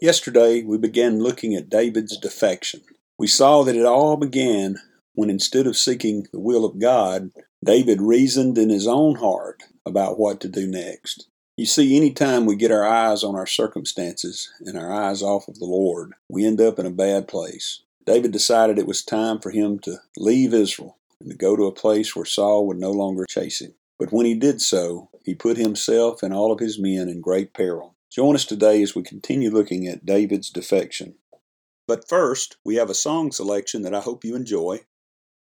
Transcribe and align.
Yesterday, 0.00 0.62
we 0.62 0.78
began 0.78 1.22
looking 1.22 1.54
at 1.54 1.68
David's 1.68 2.16
defection. 2.16 2.80
We 3.18 3.26
saw 3.26 3.64
that 3.64 3.76
it 3.76 3.84
all 3.84 4.16
began 4.16 4.76
when 5.12 5.28
instead 5.28 5.66
of 5.66 5.76
seeking 5.76 6.26
the 6.32 6.40
will 6.40 6.64
of 6.64 6.78
God, 6.78 7.32
David 7.62 8.00
reasoned 8.00 8.56
in 8.56 8.70
his 8.70 8.86
own 8.86 9.16
heart 9.16 9.62
about 9.84 10.18
what 10.18 10.40
to 10.40 10.48
do 10.48 10.66
next. 10.66 11.28
You 11.58 11.66
see, 11.66 11.98
any 11.98 12.12
time 12.12 12.46
we 12.46 12.56
get 12.56 12.70
our 12.70 12.86
eyes 12.86 13.22
on 13.22 13.34
our 13.34 13.46
circumstances 13.46 14.50
and 14.60 14.78
our 14.78 14.90
eyes 14.90 15.22
off 15.22 15.48
of 15.48 15.58
the 15.58 15.66
Lord, 15.66 16.14
we 16.30 16.46
end 16.46 16.62
up 16.62 16.78
in 16.78 16.86
a 16.86 16.90
bad 16.90 17.28
place. 17.28 17.82
David 18.06 18.32
decided 18.32 18.78
it 18.78 18.86
was 18.86 19.04
time 19.04 19.38
for 19.38 19.50
him 19.50 19.78
to 19.80 19.98
leave 20.16 20.54
Israel 20.54 20.96
and 21.20 21.28
to 21.28 21.36
go 21.36 21.56
to 21.56 21.66
a 21.66 21.72
place 21.72 22.16
where 22.16 22.24
Saul 22.24 22.66
would 22.68 22.78
no 22.78 22.90
longer 22.90 23.26
chase 23.28 23.60
him. 23.60 23.74
But 23.98 24.12
when 24.12 24.24
he 24.24 24.34
did 24.34 24.62
so, 24.62 25.10
he 25.26 25.34
put 25.34 25.58
himself 25.58 26.22
and 26.22 26.32
all 26.32 26.52
of 26.52 26.60
his 26.60 26.78
men 26.78 27.10
in 27.10 27.20
great 27.20 27.52
peril. 27.52 27.96
Join 28.10 28.34
us 28.34 28.44
today 28.44 28.82
as 28.82 28.96
we 28.96 29.04
continue 29.04 29.50
looking 29.50 29.86
at 29.86 30.04
David's 30.04 30.50
defection. 30.50 31.14
But 31.86 32.08
first, 32.08 32.56
we 32.64 32.74
have 32.74 32.90
a 32.90 32.94
song 32.94 33.30
selection 33.30 33.82
that 33.82 33.94
I 33.94 34.00
hope 34.00 34.24
you 34.24 34.34
enjoy. 34.34 34.80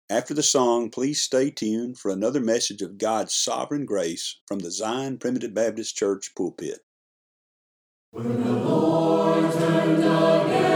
After 0.09 0.33
the 0.33 0.44
song, 0.44 0.89
please 0.89 1.22
stay 1.22 1.50
tuned 1.50 1.97
for 1.97 2.11
another 2.11 2.41
message 2.41 2.81
of 2.81 2.97
God's 2.97 3.33
sovereign 3.33 3.85
grace 3.85 4.39
from 4.47 4.59
the 4.59 4.72
Zion 4.72 5.17
Primitive 5.17 5.53
Baptist 5.53 5.95
Church 5.95 6.35
pulpit. 6.35 6.79
When 8.11 8.44
the 8.44 8.51
Lord 8.51 9.53
turned 9.53 10.03
again. 10.03 10.67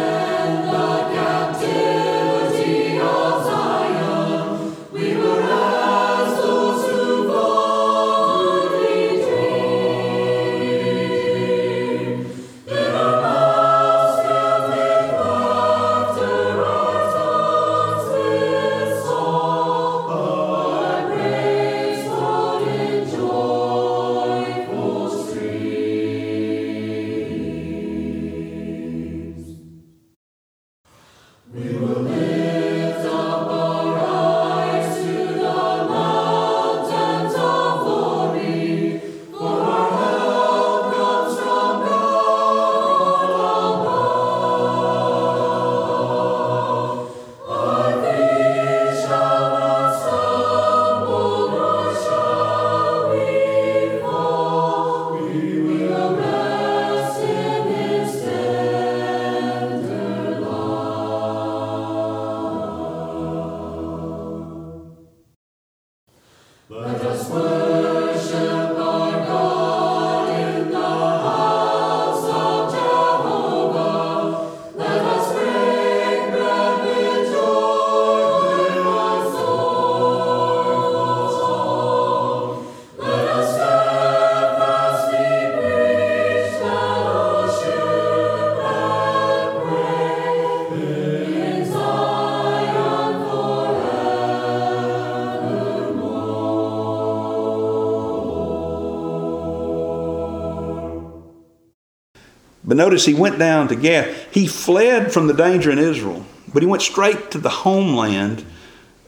But 102.72 102.78
notice 102.78 103.06
he 103.06 103.14
went 103.14 103.38
down 103.38 103.68
to 103.68 103.76
Gath. 103.76 104.34
He 104.34 104.48
fled 104.48 105.12
from 105.12 105.28
the 105.28 105.34
danger 105.34 105.72
in 105.72 105.78
Israel, 105.78 106.26
but 106.54 106.64
he 106.64 106.68
went 106.70 106.82
straight 106.82 107.30
to 107.32 107.38
the 107.38 107.50
homeland 107.50 108.46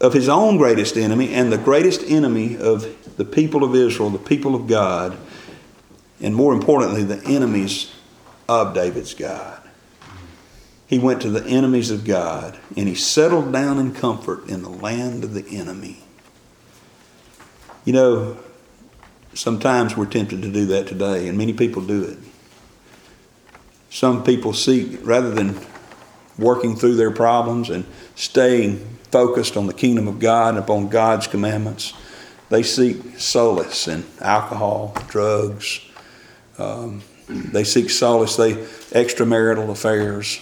of 0.01 0.11
his 0.11 0.27
own 0.27 0.57
greatest 0.57 0.97
enemy 0.97 1.33
and 1.33 1.49
the 1.49 1.57
greatest 1.57 2.01
enemy 2.03 2.57
of 2.57 3.15
the 3.15 3.23
people 3.23 3.63
of 3.63 3.73
Israel, 3.73 4.09
the 4.09 4.19
people 4.19 4.53
of 4.53 4.67
God, 4.67 5.17
and 6.19 6.35
more 6.35 6.53
importantly, 6.53 7.03
the 7.03 7.23
enemies 7.23 7.89
of 8.49 8.73
David's 8.73 9.13
God. 9.13 9.61
He 10.85 10.99
went 10.99 11.21
to 11.21 11.29
the 11.29 11.45
enemies 11.47 11.89
of 11.89 12.03
God 12.03 12.59
and 12.75 12.89
he 12.89 12.95
settled 12.95 13.53
down 13.53 13.79
in 13.79 13.93
comfort 13.93 14.49
in 14.49 14.61
the 14.61 14.69
land 14.69 15.23
of 15.23 15.33
the 15.33 15.47
enemy. 15.57 15.99
You 17.85 17.93
know, 17.93 18.37
sometimes 19.33 19.95
we're 19.95 20.05
tempted 20.05 20.41
to 20.41 20.51
do 20.51 20.65
that 20.65 20.87
today, 20.87 21.29
and 21.29 21.37
many 21.37 21.53
people 21.53 21.81
do 21.81 22.03
it. 22.03 22.17
Some 23.93 24.23
people 24.23 24.53
seek, 24.53 24.99
rather 25.03 25.29
than 25.29 25.59
working 26.37 26.75
through 26.75 26.95
their 26.95 27.11
problems 27.11 27.69
and 27.69 27.85
staying 28.15 28.79
focused 29.11 29.55
on 29.55 29.67
the 29.67 29.73
kingdom 29.73 30.07
of 30.07 30.17
God 30.17 30.55
and 30.55 30.63
upon 30.63 30.89
God's 30.89 31.27
commandments, 31.27 31.93
they 32.49 32.63
seek 32.63 33.19
solace 33.19 33.87
in 33.87 34.03
alcohol, 34.19 34.97
drugs, 35.07 35.79
Um, 36.57 37.01
they 37.27 37.63
seek 37.63 37.89
solace. 37.89 38.35
They 38.35 38.53
extramarital 38.91 39.69
affairs, 39.69 40.39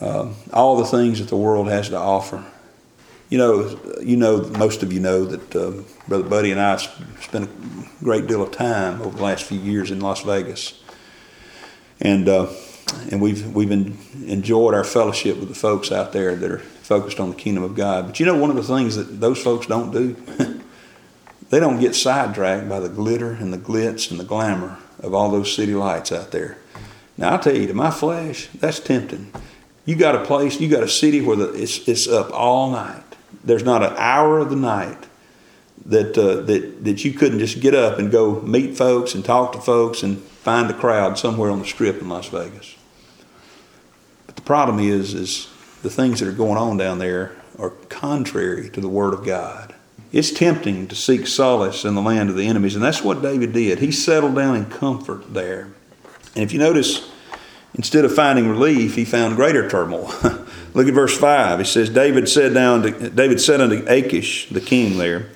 um, 0.00 0.34
all 0.52 0.76
the 0.76 0.86
things 0.86 1.18
that 1.18 1.28
the 1.28 1.36
world 1.36 1.68
has 1.68 1.88
to 1.90 1.98
offer. 1.98 2.44
You 3.28 3.38
know, 3.38 3.78
you 4.02 4.16
know, 4.16 4.42
most 4.58 4.82
of 4.82 4.92
you 4.92 4.98
know 4.98 5.24
that 5.24 5.54
uh, 5.54 5.82
Brother 6.08 6.28
Buddy 6.28 6.50
and 6.50 6.60
I 6.60 6.76
spent 7.20 7.48
a 7.48 8.04
great 8.04 8.26
deal 8.26 8.42
of 8.42 8.50
time 8.50 9.00
over 9.02 9.16
the 9.16 9.22
last 9.22 9.44
few 9.44 9.60
years 9.60 9.90
in 9.90 10.00
Las 10.00 10.22
Vegas, 10.22 10.79
and 12.00 12.28
uh, 12.28 12.48
and 13.10 13.20
we've 13.20 13.54
we've 13.54 13.68
been, 13.68 13.96
enjoyed 14.26 14.74
our 14.74 14.84
fellowship 14.84 15.38
with 15.38 15.48
the 15.48 15.54
folks 15.54 15.92
out 15.92 16.12
there 16.12 16.34
that 16.34 16.50
are 16.50 16.58
focused 16.58 17.20
on 17.20 17.30
the 17.30 17.36
kingdom 17.36 17.62
of 17.62 17.74
God. 17.74 18.06
But 18.06 18.20
you 18.20 18.26
know, 18.26 18.36
one 18.36 18.50
of 18.50 18.56
the 18.56 18.62
things 18.62 18.96
that 18.96 19.20
those 19.20 19.40
folks 19.42 19.66
don't 19.66 19.92
do, 19.92 20.16
they 21.50 21.60
don't 21.60 21.80
get 21.80 21.94
sidetracked 21.94 22.68
by 22.68 22.80
the 22.80 22.88
glitter 22.88 23.32
and 23.32 23.52
the 23.52 23.58
glitz 23.58 24.10
and 24.10 24.18
the 24.18 24.24
glamour 24.24 24.78
of 24.98 25.14
all 25.14 25.30
those 25.30 25.54
city 25.54 25.74
lights 25.74 26.12
out 26.12 26.30
there. 26.30 26.58
Now, 27.16 27.30
I'll 27.30 27.38
tell 27.38 27.54
you, 27.54 27.66
to 27.66 27.74
my 27.74 27.90
flesh, 27.90 28.48
that's 28.54 28.80
tempting. 28.80 29.32
You 29.84 29.96
got 29.96 30.14
a 30.14 30.24
place, 30.24 30.60
you 30.60 30.68
got 30.68 30.82
a 30.82 30.88
city 30.88 31.20
where 31.20 31.36
the, 31.36 31.52
it's, 31.52 31.86
it's 31.88 32.08
up 32.08 32.30
all 32.32 32.70
night. 32.70 33.02
There's 33.44 33.64
not 33.64 33.82
an 33.82 33.94
hour 33.96 34.38
of 34.38 34.50
the 34.50 34.56
night 34.56 35.06
that, 35.86 36.16
uh, 36.16 36.42
that, 36.42 36.84
that 36.84 37.04
you 37.04 37.12
couldn't 37.12 37.38
just 37.38 37.60
get 37.60 37.74
up 37.74 37.98
and 37.98 38.10
go 38.10 38.40
meet 38.40 38.76
folks 38.76 39.14
and 39.14 39.24
talk 39.24 39.52
to 39.52 39.60
folks 39.60 40.02
and 40.02 40.22
find 40.40 40.70
a 40.70 40.74
crowd 40.74 41.18
somewhere 41.18 41.50
on 41.50 41.58
the 41.58 41.66
strip 41.66 42.00
in 42.00 42.08
Las 42.08 42.28
Vegas. 42.28 42.76
But 44.26 44.36
the 44.36 44.42
problem 44.42 44.78
is, 44.78 45.12
is 45.12 45.48
the 45.82 45.90
things 45.90 46.20
that 46.20 46.28
are 46.28 46.32
going 46.32 46.56
on 46.56 46.78
down 46.78 46.98
there 46.98 47.36
are 47.58 47.70
contrary 47.88 48.70
to 48.70 48.80
the 48.80 48.88
Word 48.88 49.12
of 49.12 49.24
God. 49.24 49.74
It's 50.12 50.30
tempting 50.30 50.88
to 50.88 50.96
seek 50.96 51.26
solace 51.26 51.84
in 51.84 51.94
the 51.94 52.00
land 52.00 52.30
of 52.30 52.36
the 52.36 52.46
enemies, 52.46 52.74
and 52.74 52.82
that's 52.82 53.02
what 53.02 53.20
David 53.20 53.52
did. 53.52 53.80
He 53.80 53.92
settled 53.92 54.34
down 54.34 54.56
in 54.56 54.64
comfort 54.64 55.34
there. 55.34 55.68
And 56.34 56.42
if 56.42 56.52
you 56.52 56.58
notice, 56.58 57.10
instead 57.74 58.06
of 58.06 58.14
finding 58.14 58.48
relief, 58.48 58.94
he 58.94 59.04
found 59.04 59.36
greater 59.36 59.68
turmoil. 59.68 60.06
Look 60.74 60.88
at 60.88 60.94
verse 60.94 61.16
5. 61.16 61.58
He 61.58 61.64
says, 61.66 61.90
David 61.90 62.28
said, 62.28 62.54
down 62.54 62.82
to, 62.82 63.10
David 63.10 63.40
said 63.40 63.60
unto 63.60 63.84
Achish, 63.86 64.48
the 64.48 64.60
king 64.60 64.96
there, 64.96 65.28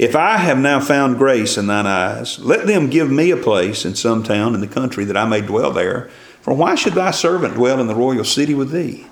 If 0.00 0.16
I 0.16 0.38
have 0.38 0.56
now 0.56 0.80
found 0.80 1.18
grace 1.18 1.58
in 1.58 1.66
thine 1.66 1.86
eyes, 1.86 2.38
let 2.38 2.66
them 2.66 2.88
give 2.88 3.10
me 3.10 3.30
a 3.32 3.36
place 3.36 3.84
in 3.84 3.94
some 3.94 4.22
town 4.22 4.54
in 4.54 4.62
the 4.62 4.66
country 4.66 5.04
that 5.04 5.16
I 5.16 5.26
may 5.26 5.42
dwell 5.42 5.72
there. 5.72 6.08
For 6.40 6.54
why 6.54 6.74
should 6.74 6.94
thy 6.94 7.10
servant 7.10 7.52
dwell 7.52 7.82
in 7.82 7.86
the 7.86 7.94
royal 7.94 8.24
city 8.24 8.54
with 8.54 8.70
thee? 8.70 9.06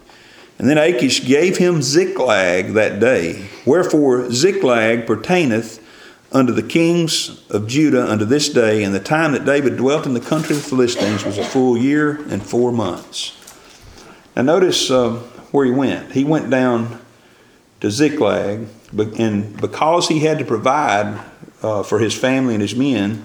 And 0.59 0.67
then 0.67 0.79
Achish 0.79 1.27
gave 1.27 1.59
him 1.59 1.83
Ziklag 1.83 2.73
that 2.73 3.01
day. 3.01 3.51
Wherefore 3.67 4.31
Ziklag 4.31 5.07
pertaineth 5.07 5.79
unto 6.33 6.55
the 6.55 6.63
kings 6.63 7.47
of 7.51 7.69
Judah 7.69 8.11
unto 8.11 8.25
this 8.25 8.49
day, 8.49 8.83
and 8.83 8.95
the 8.95 8.99
time 8.99 9.33
that 9.33 9.45
David 9.45 9.77
dwelt 9.77 10.07
in 10.07 10.15
the 10.15 10.21
country 10.21 10.57
of 10.57 10.63
the 10.63 10.71
Philistines 10.71 11.23
was 11.23 11.37
a 11.37 11.45
full 11.45 11.77
year 11.77 12.19
and 12.31 12.43
four 12.43 12.73
months. 12.73 13.37
Now 14.35 14.41
notice 14.41 14.91
uh, 14.91 15.17
where 15.51 15.67
he 15.67 15.71
went. 15.71 16.13
He 16.13 16.25
went 16.25 16.49
down 16.49 16.99
to 17.83 17.91
Ziklag, 17.91 18.69
and 18.97 19.61
because 19.61 20.09
he 20.09 20.21
had 20.21 20.39
to 20.39 20.45
provide 20.45 21.23
uh, 21.63 21.83
for 21.83 21.99
his 21.99 22.15
family 22.15 22.55
and 22.55 22.63
his 22.63 22.75
men, 22.75 23.25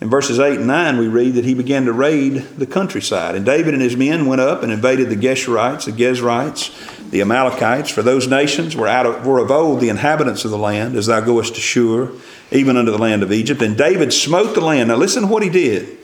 in 0.00 0.10
verses 0.10 0.38
8 0.38 0.58
and 0.58 0.66
9, 0.66 0.98
we 0.98 1.08
read 1.08 1.34
that 1.34 1.44
he 1.46 1.54
began 1.54 1.86
to 1.86 1.92
raid 1.92 2.34
the 2.58 2.66
countryside. 2.66 3.34
And 3.34 3.46
David 3.46 3.72
and 3.72 3.82
his 3.82 3.96
men 3.96 4.26
went 4.26 4.42
up 4.42 4.62
and 4.62 4.70
invaded 4.70 5.08
the 5.08 5.16
Geshurites, 5.16 5.86
the 5.86 5.92
Gezrites, 5.92 7.10
the 7.10 7.22
Amalekites, 7.22 7.90
for 7.90 8.02
those 8.02 8.28
nations 8.28 8.76
were, 8.76 8.88
out 8.88 9.06
of, 9.06 9.24
were 9.24 9.38
of 9.38 9.50
old 9.50 9.80
the 9.80 9.88
inhabitants 9.88 10.44
of 10.44 10.50
the 10.50 10.58
land, 10.58 10.96
as 10.96 11.06
thou 11.06 11.20
goest 11.20 11.54
to 11.54 11.60
Shur, 11.62 12.12
even 12.50 12.76
unto 12.76 12.90
the 12.90 12.98
land 12.98 13.22
of 13.22 13.32
Egypt. 13.32 13.62
And 13.62 13.76
David 13.76 14.12
smote 14.12 14.54
the 14.54 14.60
land. 14.60 14.88
Now 14.88 14.96
listen 14.96 15.22
to 15.22 15.28
what 15.28 15.42
he 15.42 15.48
did. 15.48 15.96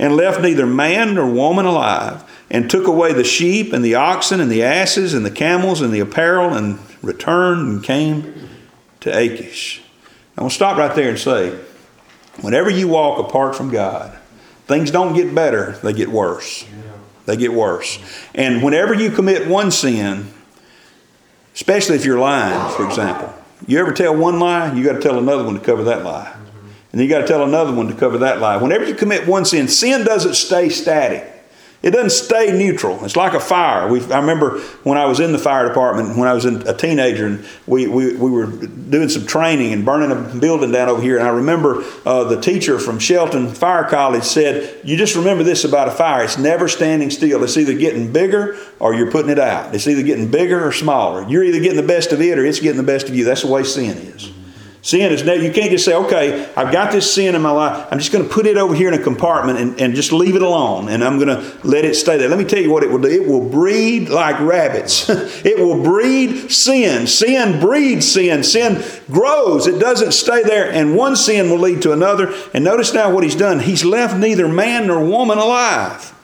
And 0.00 0.16
left 0.16 0.40
neither 0.40 0.66
man 0.66 1.14
nor 1.14 1.26
woman 1.30 1.64
alive, 1.64 2.24
and 2.50 2.68
took 2.68 2.86
away 2.86 3.12
the 3.12 3.24
sheep 3.24 3.72
and 3.72 3.84
the 3.84 3.96
oxen 3.96 4.40
and 4.40 4.50
the 4.50 4.62
asses 4.64 5.14
and 5.14 5.24
the 5.24 5.30
camels 5.30 5.80
and 5.80 5.92
the 5.92 6.00
apparel, 6.00 6.54
and 6.54 6.78
returned 7.02 7.68
and 7.68 7.84
came 7.84 8.48
to 9.00 9.16
Achish. 9.16 9.82
I 10.36 10.42
want 10.42 10.52
to 10.52 10.56
stop 10.56 10.78
right 10.78 10.94
there 10.94 11.10
and 11.10 11.18
say, 11.18 11.58
Whenever 12.40 12.70
you 12.70 12.88
walk 12.88 13.18
apart 13.18 13.56
from 13.56 13.70
God, 13.70 14.16
things 14.66 14.90
don't 14.90 15.14
get 15.14 15.34
better, 15.34 15.72
they 15.82 15.92
get 15.92 16.08
worse. 16.08 16.64
They 17.26 17.36
get 17.36 17.52
worse. 17.52 17.98
And 18.34 18.62
whenever 18.62 18.94
you 18.94 19.10
commit 19.10 19.48
one 19.48 19.70
sin, 19.70 20.28
especially 21.54 21.96
if 21.96 22.04
you're 22.04 22.18
lying, 22.18 22.74
for 22.74 22.86
example, 22.86 23.34
you 23.66 23.78
ever 23.78 23.92
tell 23.92 24.16
one 24.16 24.38
lie, 24.38 24.72
you 24.72 24.84
got 24.84 24.94
to 24.94 25.00
tell 25.00 25.18
another 25.18 25.44
one 25.44 25.54
to 25.54 25.60
cover 25.60 25.84
that 25.84 26.04
lie. 26.04 26.34
And 26.92 27.00
you 27.00 27.08
got 27.08 27.18
to 27.18 27.26
tell 27.26 27.44
another 27.44 27.72
one 27.72 27.88
to 27.88 27.94
cover 27.94 28.18
that 28.18 28.40
lie. 28.40 28.56
Whenever 28.56 28.86
you 28.86 28.94
commit 28.94 29.26
one 29.26 29.44
sin, 29.44 29.68
sin 29.68 30.04
doesn't 30.04 30.34
stay 30.34 30.68
static. 30.68 31.37
It 31.80 31.92
doesn't 31.92 32.10
stay 32.10 32.50
neutral. 32.50 33.04
It's 33.04 33.14
like 33.14 33.34
a 33.34 33.40
fire. 33.40 33.86
We, 33.86 34.02
I 34.12 34.18
remember 34.18 34.58
when 34.82 34.98
I 34.98 35.04
was 35.06 35.20
in 35.20 35.30
the 35.30 35.38
fire 35.38 35.68
department, 35.68 36.18
when 36.18 36.26
I 36.26 36.32
was 36.32 36.44
a 36.44 36.76
teenager, 36.76 37.26
and 37.26 37.46
we, 37.68 37.86
we, 37.86 38.16
we 38.16 38.30
were 38.30 38.46
doing 38.46 39.08
some 39.08 39.26
training 39.26 39.72
and 39.72 39.84
burning 39.84 40.10
a 40.10 40.38
building 40.40 40.72
down 40.72 40.88
over 40.88 41.00
here. 41.00 41.18
And 41.18 41.28
I 41.28 41.30
remember 41.30 41.84
uh, 42.04 42.24
the 42.24 42.40
teacher 42.40 42.80
from 42.80 42.98
Shelton 42.98 43.54
Fire 43.54 43.84
College 43.84 44.24
said, 44.24 44.80
You 44.84 44.96
just 44.96 45.14
remember 45.14 45.44
this 45.44 45.62
about 45.62 45.86
a 45.86 45.92
fire 45.92 46.24
it's 46.24 46.36
never 46.36 46.66
standing 46.66 47.10
still. 47.10 47.44
It's 47.44 47.56
either 47.56 47.74
getting 47.74 48.12
bigger 48.12 48.56
or 48.80 48.92
you're 48.94 49.12
putting 49.12 49.30
it 49.30 49.38
out. 49.38 49.72
It's 49.72 49.86
either 49.86 50.02
getting 50.02 50.32
bigger 50.32 50.66
or 50.66 50.72
smaller. 50.72 51.28
You're 51.28 51.44
either 51.44 51.60
getting 51.60 51.76
the 51.76 51.86
best 51.86 52.10
of 52.10 52.20
it 52.20 52.40
or 52.40 52.44
it's 52.44 52.58
getting 52.58 52.76
the 52.76 52.82
best 52.82 53.08
of 53.08 53.14
you. 53.14 53.24
That's 53.24 53.42
the 53.42 53.48
way 53.48 53.62
sin 53.62 53.96
is. 53.98 54.32
Sin 54.88 55.12
is 55.12 55.22
never 55.22 55.42
you 55.42 55.52
can't 55.52 55.70
just 55.70 55.84
say, 55.84 55.94
okay, 55.94 56.50
I've 56.56 56.72
got 56.72 56.92
this 56.92 57.12
sin 57.12 57.34
in 57.34 57.42
my 57.42 57.50
life. 57.50 57.86
I'm 57.90 57.98
just 57.98 58.10
going 58.10 58.26
to 58.26 58.34
put 58.34 58.46
it 58.46 58.56
over 58.56 58.74
here 58.74 58.88
in 58.88 58.98
a 58.98 59.02
compartment 59.02 59.58
and, 59.58 59.78
and 59.78 59.94
just 59.94 60.12
leave 60.12 60.34
it 60.34 60.40
alone 60.40 60.88
and 60.88 61.04
I'm 61.04 61.18
going 61.18 61.28
to 61.28 61.58
let 61.62 61.84
it 61.84 61.94
stay 61.94 62.16
there. 62.16 62.26
Let 62.26 62.38
me 62.38 62.46
tell 62.46 62.58
you 62.58 62.70
what 62.70 62.82
it 62.82 62.90
will 62.90 63.00
do. 63.00 63.08
It 63.08 63.28
will 63.28 63.46
breed 63.46 64.08
like 64.08 64.40
rabbits. 64.40 65.06
it 65.10 65.58
will 65.58 65.82
breed 65.82 66.50
sin. 66.50 67.06
Sin 67.06 67.60
breeds 67.60 68.10
sin. 68.10 68.42
Sin 68.42 68.82
grows. 69.10 69.66
It 69.66 69.78
doesn't 69.78 70.12
stay 70.12 70.42
there. 70.42 70.72
And 70.72 70.96
one 70.96 71.16
sin 71.16 71.50
will 71.50 71.58
lead 71.58 71.82
to 71.82 71.92
another. 71.92 72.32
And 72.54 72.64
notice 72.64 72.94
now 72.94 73.12
what 73.12 73.24
he's 73.24 73.36
done. 73.36 73.60
He's 73.60 73.84
left 73.84 74.16
neither 74.16 74.48
man 74.48 74.86
nor 74.86 75.04
woman 75.04 75.36
alive. 75.36 76.17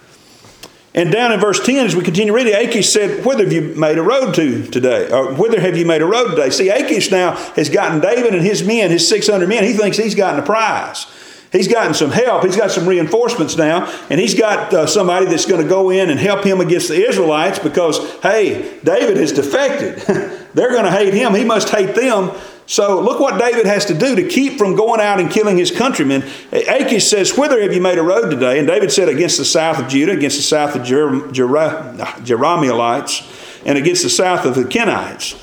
And 0.94 1.10
down 1.10 1.32
in 1.32 1.40
verse 1.40 1.58
10, 1.58 1.86
as 1.86 1.96
we 1.96 2.04
continue 2.04 2.32
reading, 2.32 2.54
Achish 2.54 2.90
said, 2.90 3.24
Whither 3.24 3.42
have 3.42 3.52
you 3.52 3.62
made 3.74 3.98
a 3.98 4.02
road 4.02 4.32
to 4.34 4.64
today? 4.66 5.10
Or 5.10 5.34
whither 5.34 5.60
have 5.60 5.76
you 5.76 5.84
made 5.84 6.02
a 6.02 6.06
road 6.06 6.30
today? 6.30 6.50
See, 6.50 6.68
Achish 6.68 7.10
now 7.10 7.34
has 7.54 7.68
gotten 7.68 8.00
David 8.00 8.32
and 8.32 8.44
his 8.44 8.62
men, 8.62 8.90
his 8.90 9.08
600 9.08 9.48
men, 9.48 9.64
he 9.64 9.72
thinks 9.72 9.96
he's 9.96 10.14
gotten 10.14 10.40
a 10.40 10.46
prize. 10.46 11.06
He's 11.50 11.68
gotten 11.68 11.94
some 11.94 12.10
help. 12.10 12.44
He's 12.44 12.56
got 12.56 12.72
some 12.72 12.84
reinforcements 12.84 13.56
now, 13.56 13.86
and 14.10 14.18
he's 14.20 14.34
got 14.34 14.74
uh, 14.74 14.86
somebody 14.88 15.26
that's 15.26 15.46
going 15.46 15.62
to 15.62 15.68
go 15.68 15.90
in 15.90 16.10
and 16.10 16.18
help 16.18 16.44
him 16.44 16.60
against 16.60 16.88
the 16.88 17.08
Israelites 17.08 17.60
because, 17.60 17.98
hey, 18.22 18.80
David 18.82 19.16
has 19.18 19.30
defected. 19.30 19.98
They're 20.54 20.70
going 20.70 20.84
to 20.84 20.90
hate 20.90 21.14
him. 21.14 21.32
He 21.32 21.44
must 21.44 21.68
hate 21.68 21.94
them. 21.94 22.32
So 22.66 23.00
look 23.00 23.20
what 23.20 23.38
David 23.38 23.66
has 23.66 23.84
to 23.86 23.94
do 23.94 24.16
to 24.16 24.26
keep 24.26 24.58
from 24.58 24.74
going 24.74 25.00
out 25.00 25.20
and 25.20 25.30
killing 25.30 25.58
his 25.58 25.70
countrymen. 25.70 26.24
Achish 26.50 27.06
says, 27.06 27.36
Whither 27.36 27.60
have 27.60 27.74
you 27.74 27.80
made 27.80 27.98
a 27.98 28.02
road 28.02 28.30
today? 28.30 28.58
And 28.58 28.66
David 28.66 28.90
said, 28.90 29.08
Against 29.08 29.36
the 29.36 29.44
south 29.44 29.78
of 29.78 29.88
Judah, 29.88 30.12
against 30.12 30.38
the 30.38 30.42
south 30.42 30.74
of 30.74 30.82
Jer- 30.82 31.30
Jer- 31.30 31.46
Jerahmeelites, 31.46 33.62
and 33.66 33.76
against 33.76 34.02
the 34.02 34.10
south 34.10 34.46
of 34.46 34.54
the 34.54 34.64
Kenites. 34.64 35.40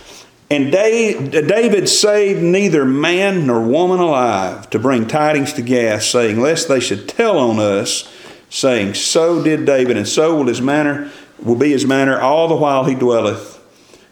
And 0.50 0.72
David 0.72 1.88
saved 1.88 2.42
neither 2.42 2.84
man 2.84 3.48
nor 3.48 3.62
woman 3.62 4.00
alive 4.00 4.70
to 4.72 4.80
bring 4.80 5.08
tidings 5.08 5.54
to 5.54 5.62
Gath, 5.62 6.04
saying, 6.04 6.42
Lest 6.42 6.68
they 6.68 6.82
should 6.82 7.08
tell 7.08 7.38
on 7.38 7.60
us, 7.60 8.12
saying, 8.50 8.96
So 8.96 9.42
did 9.42 9.66
David, 9.66 9.96
and 9.96 10.08
so 10.08 10.36
will 10.36 10.48
his 10.48 10.60
manner 10.60 11.10
will 11.42 11.56
be 11.56 11.72
his 11.72 11.86
manner 11.86 12.20
all 12.20 12.48
the 12.48 12.56
while 12.56 12.84
he 12.84 12.96
dwelleth 12.96 13.60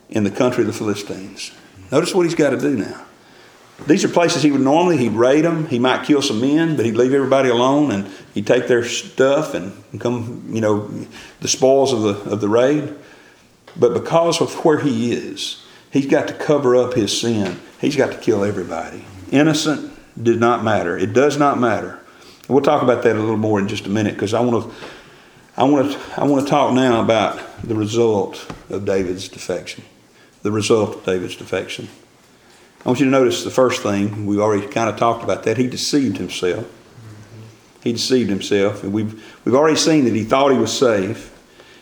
in 0.10 0.24
the 0.24 0.32
country 0.32 0.63
of 0.63 0.68
the 0.68 0.74
Philistines. 0.74 1.51
Notice 1.91 2.13
what 2.13 2.25
he's 2.25 2.36
got 2.36 2.51
to 2.51 2.60
do 2.60 2.75
now. 2.75 3.05
These 3.88 4.03
are 4.03 4.10
places 4.10 4.43
he 4.43 4.51
would 4.51 4.62
normally, 4.62 4.98
he'd 4.98 5.13
raid 5.13 5.46
them, 5.46 5.67
he 5.67 5.79
might 5.79 6.05
kill 6.05 6.22
some 6.22 6.41
men, 6.41 6.75
but 6.75 6.86
he'd 6.86 6.96
leave 6.96 7.13
everybody 7.13 7.50
alone 7.50 7.91
and 7.91 8.12
he'd 8.34 8.46
take 8.46 8.67
their 8.67 8.84
stuff 8.84 9.53
and 9.53 9.74
come, 10.00 10.50
you 10.50 10.60
know, 10.60 10.89
the 11.39 11.48
spoils 11.48 11.93
of 11.93 12.01
the, 12.01 12.31
of 12.31 12.41
the 12.41 12.50
raid. 12.50 12.93
But 13.77 13.93
because 13.93 14.41
of 14.41 14.53
where 14.65 14.79
he 14.79 15.13
is, 15.13 15.63
he's 15.91 16.08
got 16.08 16.27
to 16.27 16.34
cover 16.34 16.75
up 16.75 16.93
his 16.93 17.19
sin. 17.19 17.60
He's 17.79 17.96
got 17.96 18.12
to 18.12 18.17
kill 18.17 18.43
everybody. 18.43 19.05
Innocent 19.31 19.93
did 20.22 20.39
not 20.39 20.63
matter. 20.63 20.98
It 20.98 21.13
does 21.13 21.38
not 21.38 21.60
matter. 21.60 22.00
We'll 22.50 22.62
talk 22.62 22.84
about 22.84 23.03
that 23.03 23.15
a 23.15 23.19
little 23.19 23.38
more 23.38 23.60
in 23.60 23.67
just 23.67 23.86
a 23.86 23.89
minute 23.89 24.15
because 24.15 24.34
I 24.34 24.41
want 24.41 24.65
to 24.65 24.75
I 25.55 25.63
want 25.63 25.91
to 25.91 26.19
I 26.19 26.24
want 26.25 26.43
to 26.43 26.50
talk 26.50 26.74
now 26.74 27.01
about 27.01 27.62
the 27.63 27.75
result 27.75 28.51
of 28.69 28.86
David's 28.86 29.29
defection 29.29 29.84
the 30.41 30.51
result 30.51 30.96
of 30.96 31.05
David's 31.05 31.36
defection. 31.36 31.88
I 32.86 32.89
want 32.89 33.00
you 33.00 33.05
to 33.05 33.12
notice 33.12 33.43
the 33.43 33.51
first 33.51 33.84
thing, 33.84 34.25
We've 34.25 34.39
already 34.39 34.67
kind 34.67 34.89
of 34.89 34.98
talked 34.98 35.24
about 35.24 35.43
that. 35.43 35.58
He 35.58 35.67
deceived 35.67 36.17
himself. 36.17 36.65
He 37.84 37.91
deceived 37.91 38.29
himself. 38.29 38.84
And 38.84 38.93
we've, 38.93 39.24
we've 39.46 39.55
already 39.55 39.77
seen 39.77 40.05
that 40.05 40.15
he 40.15 40.24
thought 40.24 40.51
he 40.51 40.58
was 40.58 40.77
safe 40.77 41.36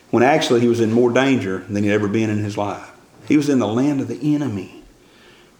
when 0.09 0.23
actually 0.23 0.61
he 0.61 0.67
was 0.67 0.79
in 0.79 0.91
more 0.91 1.11
danger 1.11 1.59
than 1.69 1.83
he'd 1.83 1.91
ever 1.91 2.07
been 2.07 2.29
in 2.29 2.43
his 2.43 2.57
life. 2.57 2.89
He 3.27 3.37
was 3.37 3.49
in 3.49 3.59
the 3.59 3.67
land 3.67 4.01
of 4.01 4.07
the 4.07 4.35
enemy. 4.35 4.83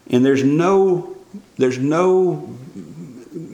And 0.10 0.25
there's 0.25 0.44
no, 0.44 1.18
there's 1.58 1.77
no, 1.77 2.56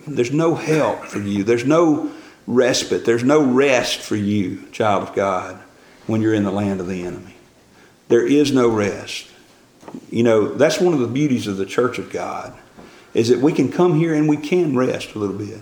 there's 0.08 0.32
no 0.32 0.56
help 0.56 1.06
for 1.06 1.20
you. 1.20 1.44
There's 1.44 1.66
no, 1.66 2.12
respite. 2.48 3.06
There's 3.06 3.24
no 3.24 3.44
rest 3.44 4.00
for 4.00 4.16
you, 4.16 4.68
child 4.72 5.04
of 5.08 5.16
God, 5.16 5.60
when 6.08 6.22
you're 6.22 6.34
in 6.34 6.44
the 6.44 6.52
land 6.52 6.80
of 6.80 6.88
the 6.88 7.04
enemy. 7.06 7.36
There 8.10 8.26
is 8.26 8.52
no 8.52 8.68
rest. 8.68 9.30
You 10.10 10.24
know, 10.24 10.54
that's 10.54 10.80
one 10.80 10.94
of 10.94 11.00
the 11.00 11.08
beauties 11.08 11.48
of 11.48 11.58
the 11.58 11.66
church 11.66 12.00
of 12.00 12.12
God 12.12 12.58
is 13.14 13.30
that 13.30 13.40
we 13.40 13.54
can 13.54 13.72
come 13.72 13.96
here 13.96 14.14
and 14.14 14.28
we 14.28 14.38
can 14.38 14.76
rest 14.76 15.14
a 15.16 15.20
little 15.20 15.38
bit. 15.38 15.60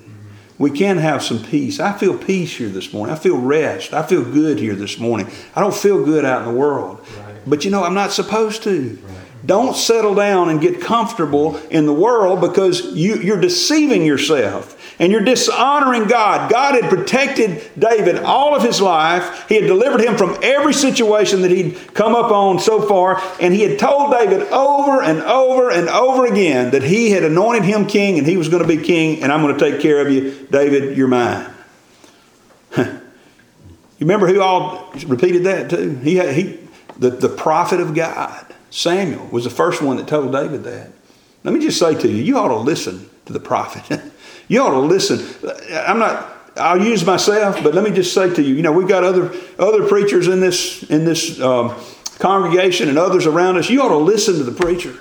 We 0.58 0.72
can 0.72 0.98
have 0.98 1.24
some 1.24 1.44
peace. 1.44 1.80
I 1.80 1.98
feel 1.98 2.18
peace 2.18 2.56
here 2.56 2.70
this 2.70 2.94
morning. 2.94 3.16
I 3.16 3.18
feel 3.18 3.38
rest. 3.38 3.94
I 3.94 4.04
feel 4.04 4.24
good 4.24 4.60
here 4.60 4.76
this 4.76 5.00
morning. 5.00 5.28
I 5.56 5.62
don't 5.62 5.74
feel 5.74 6.06
good 6.06 6.24
out 6.24 6.44
in 6.44 6.54
the 6.54 6.60
world. 6.60 7.00
Right. 7.00 7.36
But 7.48 7.66
you 7.66 7.72
know, 7.72 7.84
I'm 7.84 7.96
not 7.96 8.12
supposed 8.12 8.64
to. 8.64 9.00
Right. 9.02 9.18
Don't 9.44 9.76
settle 9.76 10.14
down 10.14 10.50
and 10.50 10.62
get 10.62 10.80
comfortable 10.80 11.58
in 11.70 11.88
the 11.88 11.94
world 11.94 12.42
because 12.42 12.94
you, 12.94 13.16
you're 13.16 13.42
deceiving 13.42 14.06
yourself 14.06 14.78
and 15.00 15.12
you're 15.12 15.22
dishonoring 15.22 16.08
God. 16.08 16.52
God 16.52 16.76
had 16.76 16.90
protected 16.90 17.62
David 17.78 18.18
all 18.18 18.56
of 18.56 18.64
his 18.64 18.82
life. 18.82 19.48
He 19.48 19.56
had 19.56 19.68
delivered 19.68 20.02
him 20.02 20.18
from 20.18 20.38
every 20.42 20.74
situation 20.74 21.42
that 21.42 21.52
he'd 21.52 21.94
come 21.94 22.16
up 22.16 22.32
on 22.32 22.60
so 22.60 22.82
far, 22.88 23.22
and 23.40 23.54
he 23.54 23.62
had 23.62 23.80
told 23.80 24.12
David 24.12 24.44
over 24.52 25.02
and 25.02 25.22
over 25.22 25.72
and 25.72 25.90
over 25.90 26.26
again 26.26 26.72
that 26.72 26.84
he 26.84 27.12
had 27.12 27.24
anointed 27.24 27.64
him 27.64 27.86
king 27.86 28.18
and 28.18 28.28
he 28.28 28.38
was 28.38 28.50
going 28.50 28.62
to 28.62 28.68
be 28.68 28.82
king, 28.82 29.24
and 29.24 29.32
I'm 29.32 29.42
going 29.42 29.58
to 29.58 29.72
take 29.72 29.82
care 29.82 30.06
of 30.06 30.12
you. 30.12 30.48
David, 30.52 30.98
you're 30.98 31.08
mine. 31.08 31.50
you 32.78 33.02
remember 34.00 34.28
who 34.28 34.42
all 34.42 34.92
repeated 35.08 35.46
that 35.46 35.70
too? 35.70 35.96
He, 36.04 36.20
he 36.34 36.60
the, 36.98 37.10
the 37.10 37.30
prophet 37.30 37.80
of 37.80 37.96
God, 37.96 38.46
Samuel, 38.70 39.28
was 39.32 39.44
the 39.44 39.50
first 39.50 39.82
one 39.82 39.98
that 39.98 40.08
told 40.08 40.32
David 40.32 40.64
that. 40.66 40.92
Let 41.44 41.54
me 41.54 41.60
just 41.60 41.80
say 41.80 41.96
to 41.96 42.08
you, 42.08 42.18
you 42.18 42.38
ought 42.38 42.50
to 42.50 42.58
listen 42.58 43.10
to 43.26 43.34
the 43.34 43.40
prophet. 43.40 44.02
You 44.48 44.62
ought 44.62 44.72
to 44.72 44.80
listen. 44.80 45.20
I'm 45.72 46.00
not. 46.00 46.30
I'll 46.58 46.84
use 46.84 47.06
myself, 47.06 47.64
but 47.64 47.74
let 47.74 47.84
me 47.84 47.92
just 47.92 48.14
say 48.14 48.34
to 48.34 48.42
you, 48.42 48.56
you 48.56 48.62
know, 48.62 48.74
we've 48.74 48.88
got 48.88 49.04
other 49.04 49.32
other 49.58 49.88
preachers 49.88 50.28
in 50.28 50.42
this 50.42 50.84
in 50.84 51.06
this 51.06 51.40
um, 51.40 51.76
congregation 52.20 52.90
and 52.90 52.98
others 52.98 53.26
around 53.26 53.58
us. 53.58 53.70
You 53.70 53.82
ought 53.84 53.90
to 53.90 53.98
listen 53.98 54.36
to 54.36 54.44
the 54.44 54.52
preacher. 54.52 54.94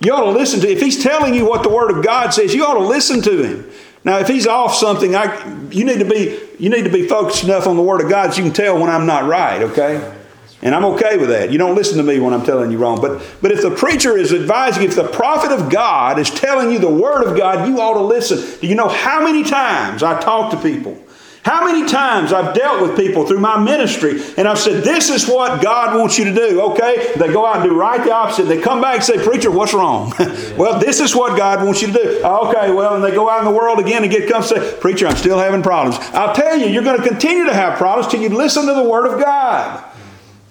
You 0.00 0.12
ought 0.12 0.24
to 0.24 0.30
listen 0.30 0.60
to 0.60 0.68
if 0.70 0.80
he's 0.80 1.02
telling 1.02 1.34
you 1.34 1.48
what 1.48 1.62
the 1.62 1.70
Word 1.70 1.90
of 1.90 2.04
God 2.04 2.34
says. 2.34 2.54
You 2.54 2.66
ought 2.66 2.74
to 2.74 2.86
listen 2.86 3.22
to 3.22 3.42
him. 3.42 3.70
Now, 4.04 4.18
if 4.18 4.28
he's 4.28 4.46
off 4.46 4.74
something, 4.74 5.16
I 5.16 5.68
you 5.70 5.84
need 5.84 6.00
to 6.00 6.04
be 6.04 6.38
you 6.58 6.68
need 6.68 6.84
to 6.84 6.92
be 6.92 7.08
focused 7.08 7.44
enough 7.44 7.66
on 7.66 7.76
the 7.76 7.82
Word 7.82 8.02
of 8.02 8.10
God 8.10 8.32
so 8.32 8.38
you 8.38 8.44
can 8.44 8.52
tell 8.52 8.78
when 8.78 8.90
I'm 8.90 9.06
not 9.06 9.24
right. 9.24 9.62
Okay. 9.62 10.16
And 10.64 10.74
I'm 10.74 10.84
okay 10.86 11.18
with 11.18 11.28
that. 11.28 11.52
You 11.52 11.58
don't 11.58 11.74
listen 11.74 11.98
to 11.98 12.02
me 12.02 12.18
when 12.18 12.32
I'm 12.32 12.44
telling 12.44 12.70
you 12.72 12.78
wrong. 12.78 12.98
But, 12.98 13.22
but 13.42 13.52
if 13.52 13.60
the 13.60 13.70
preacher 13.70 14.16
is 14.16 14.32
advising, 14.32 14.82
if 14.82 14.96
the 14.96 15.06
prophet 15.06 15.52
of 15.52 15.70
God 15.70 16.18
is 16.18 16.30
telling 16.30 16.72
you 16.72 16.78
the 16.78 16.92
word 16.92 17.22
of 17.22 17.36
God, 17.36 17.68
you 17.68 17.80
ought 17.80 17.94
to 17.94 18.00
listen. 18.00 18.38
Do 18.60 18.66
you 18.66 18.74
know 18.74 18.88
how 18.88 19.22
many 19.22 19.44
times 19.44 20.02
I 20.02 20.18
talk 20.20 20.50
to 20.52 20.56
people? 20.56 20.98
How 21.44 21.66
many 21.66 21.86
times 21.86 22.32
I've 22.32 22.54
dealt 22.54 22.80
with 22.80 22.96
people 22.96 23.26
through 23.26 23.40
my 23.40 23.62
ministry 23.62 24.22
and 24.38 24.48
I've 24.48 24.58
said, 24.58 24.82
This 24.82 25.10
is 25.10 25.28
what 25.28 25.62
God 25.62 25.98
wants 25.98 26.16
you 26.16 26.24
to 26.24 26.34
do, 26.34 26.62
okay? 26.70 27.12
They 27.18 27.30
go 27.30 27.44
out 27.44 27.56
and 27.56 27.64
do 27.64 27.76
right 27.78 28.02
the 28.02 28.14
opposite. 28.14 28.44
They 28.44 28.62
come 28.62 28.80
back 28.80 28.94
and 28.94 29.04
say, 29.04 29.22
Preacher, 29.22 29.50
what's 29.50 29.74
wrong? 29.74 30.14
well, 30.56 30.80
this 30.80 31.00
is 31.00 31.14
what 31.14 31.36
God 31.36 31.62
wants 31.62 31.82
you 31.82 31.88
to 31.88 31.92
do. 31.92 32.22
Okay, 32.24 32.72
well, 32.72 32.94
and 32.94 33.04
they 33.04 33.10
go 33.10 33.28
out 33.28 33.40
in 33.40 33.44
the 33.44 33.50
world 33.50 33.78
again 33.78 34.02
and 34.02 34.10
get 34.10 34.30
come 34.30 34.42
say, 34.42 34.74
Preacher, 34.80 35.06
I'm 35.06 35.16
still 35.16 35.38
having 35.38 35.62
problems. 35.62 35.98
I'll 36.14 36.34
tell 36.34 36.56
you, 36.56 36.68
you're 36.68 36.82
going 36.82 36.96
to 36.98 37.06
continue 37.06 37.44
to 37.44 37.52
have 37.52 37.76
problems 37.76 38.10
till 38.10 38.22
you 38.22 38.30
listen 38.30 38.64
to 38.64 38.72
the 38.72 38.88
Word 38.88 39.06
of 39.06 39.20
God. 39.20 39.84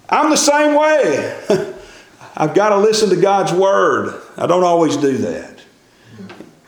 I'm 0.08 0.30
the 0.30 0.36
same 0.36 0.74
way. 0.74 1.42
I've 2.36 2.54
got 2.54 2.70
to 2.70 2.78
listen 2.78 3.10
to 3.10 3.16
God's 3.16 3.52
word. 3.52 4.20
I 4.36 4.46
don't 4.46 4.64
always 4.64 4.96
do 4.96 5.16
that. 5.18 5.60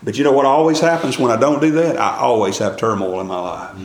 But 0.02 0.16
you 0.16 0.22
know 0.22 0.32
what 0.32 0.46
always 0.46 0.78
happens 0.78 1.18
when 1.18 1.32
I 1.32 1.36
don't 1.36 1.60
do 1.60 1.72
that? 1.72 1.98
I 1.98 2.18
always 2.18 2.58
have 2.58 2.76
turmoil 2.76 3.20
in 3.20 3.26
my 3.26 3.40
life. 3.40 3.76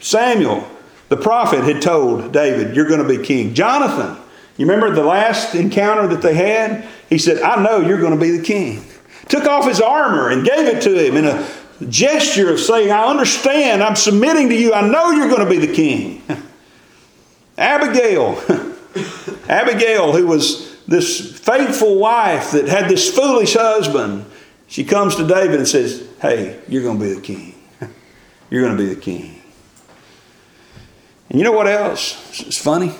Samuel, 0.00 0.68
the 1.08 1.16
prophet, 1.16 1.64
had 1.64 1.80
told 1.80 2.32
David, 2.32 2.76
You're 2.76 2.88
going 2.88 3.02
to 3.02 3.08
be 3.08 3.24
king. 3.24 3.54
Jonathan, 3.54 4.22
you 4.58 4.66
remember 4.66 4.94
the 4.94 5.04
last 5.04 5.54
encounter 5.54 6.06
that 6.08 6.20
they 6.20 6.34
had? 6.34 6.86
He 7.08 7.16
said, 7.16 7.40
I 7.40 7.62
know 7.62 7.80
you're 7.80 8.00
going 8.00 8.12
to 8.12 8.20
be 8.20 8.36
the 8.36 8.42
king. 8.42 8.84
Took 9.28 9.46
off 9.46 9.66
his 9.66 9.80
armor 9.80 10.28
and 10.28 10.44
gave 10.44 10.66
it 10.66 10.82
to 10.82 11.06
him 11.06 11.16
in 11.16 11.24
a 11.24 11.48
gesture 11.88 12.52
of 12.52 12.60
saying, 12.60 12.90
I 12.90 13.04
understand, 13.04 13.82
I'm 13.82 13.96
submitting 13.96 14.50
to 14.50 14.54
you, 14.54 14.74
I 14.74 14.86
know 14.86 15.10
you're 15.10 15.28
going 15.28 15.44
to 15.44 15.48
be 15.48 15.64
the 15.64 15.72
king. 15.72 16.22
Abigail, 17.58 18.42
Abigail, 19.48 20.12
who 20.12 20.26
was 20.26 20.72
this 20.86 21.38
faithful 21.38 21.98
wife 21.98 22.52
that 22.52 22.68
had 22.68 22.88
this 22.88 23.14
foolish 23.14 23.54
husband, 23.54 24.24
she 24.66 24.84
comes 24.84 25.16
to 25.16 25.26
David 25.26 25.56
and 25.56 25.68
says, 25.68 26.08
Hey, 26.20 26.60
you're 26.68 26.82
going 26.82 26.98
to 26.98 27.04
be 27.04 27.12
the 27.12 27.20
king. 27.20 27.54
You're 28.50 28.62
going 28.62 28.76
to 28.76 28.82
be 28.82 28.94
the 28.94 29.00
king. 29.00 29.40
And 31.30 31.38
you 31.38 31.44
know 31.44 31.52
what 31.52 31.66
else? 31.66 32.40
It's 32.40 32.58
funny. 32.58 32.92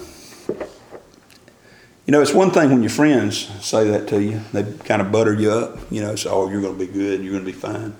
You 2.07 2.11
know, 2.11 2.23
it's 2.23 2.33
one 2.33 2.51
thing 2.51 2.71
when 2.71 2.83
your 2.83 2.91
friends 2.91 3.49
say 3.65 3.89
that 3.91 4.09
to 4.09 4.23
you. 4.23 4.41
They 4.53 4.65
kind 4.85 5.03
of 5.03 5.13
butter 5.13 5.35
you 5.35 5.51
up, 5.51 5.79
you 5.91 6.01
know, 6.01 6.17
say, 6.17 6.31
oh, 6.31 6.51
you're 6.51 6.63
going 6.63 6.79
to 6.79 6.87
be 6.87 6.91
good, 6.91 7.23
you're 7.23 7.33
going 7.33 7.45
to 7.45 7.53
be 7.53 7.57
fine. 7.57 7.95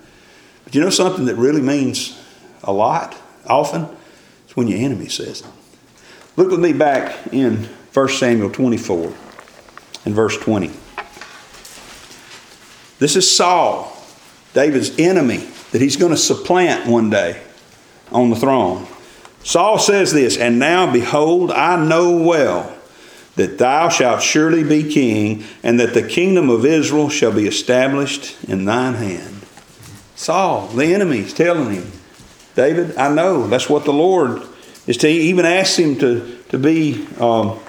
But 0.63 0.75
you 0.75 0.81
know 0.81 0.89
something 0.89 1.25
that 1.25 1.35
really 1.35 1.61
means 1.61 2.19
a 2.63 2.73
lot, 2.73 3.15
often? 3.47 3.87
It's 4.45 4.55
when 4.55 4.67
your 4.67 4.79
enemy 4.79 5.07
says 5.07 5.41
it. 5.41 5.47
Look 6.35 6.49
with 6.49 6.59
me 6.59 6.73
back 6.73 7.31
in 7.31 7.65
1 7.93 8.09
Samuel 8.09 8.49
24 8.49 9.13
and 10.05 10.15
verse 10.15 10.35
20. 10.37 10.71
This 12.97 13.15
is 13.15 13.35
Saul, 13.35 13.95
David's 14.53 14.97
enemy, 14.97 15.47
that 15.71 15.81
he's 15.81 15.95
going 15.95 16.11
to 16.11 16.17
supplant 16.17 16.89
one 16.89 17.11
day 17.11 17.39
on 18.11 18.31
the 18.31 18.35
throne. 18.35 18.87
Saul 19.43 19.77
says 19.77 20.11
this, 20.11 20.35
And 20.37 20.57
now 20.57 20.91
behold, 20.91 21.51
I 21.51 21.75
know 21.75 22.17
well 22.17 22.75
that 23.35 23.59
thou 23.59 23.89
shalt 23.89 24.23
surely 24.23 24.63
be 24.63 24.91
king, 24.91 25.43
and 25.61 25.79
that 25.79 25.93
the 25.93 26.07
kingdom 26.07 26.49
of 26.49 26.65
Israel 26.65 27.09
shall 27.09 27.31
be 27.31 27.47
established 27.47 28.43
in 28.45 28.65
thine 28.65 28.93
hand. 28.95 29.45
Saul, 30.15 30.67
the 30.67 30.93
enemy, 30.93 31.19
is 31.19 31.33
telling 31.33 31.73
him, 31.73 31.91
David, 32.55 32.95
I 32.95 33.13
know. 33.13 33.47
That's 33.47 33.69
what 33.69 33.85
the 33.85 33.93
Lord 33.93 34.43
is 34.87 34.97
to 34.97 35.07
even 35.07 35.45
ask 35.45 35.77
him 35.77 35.97
to, 35.99 36.37
to 36.49 36.57
be 36.57 37.07
um, 37.19 37.59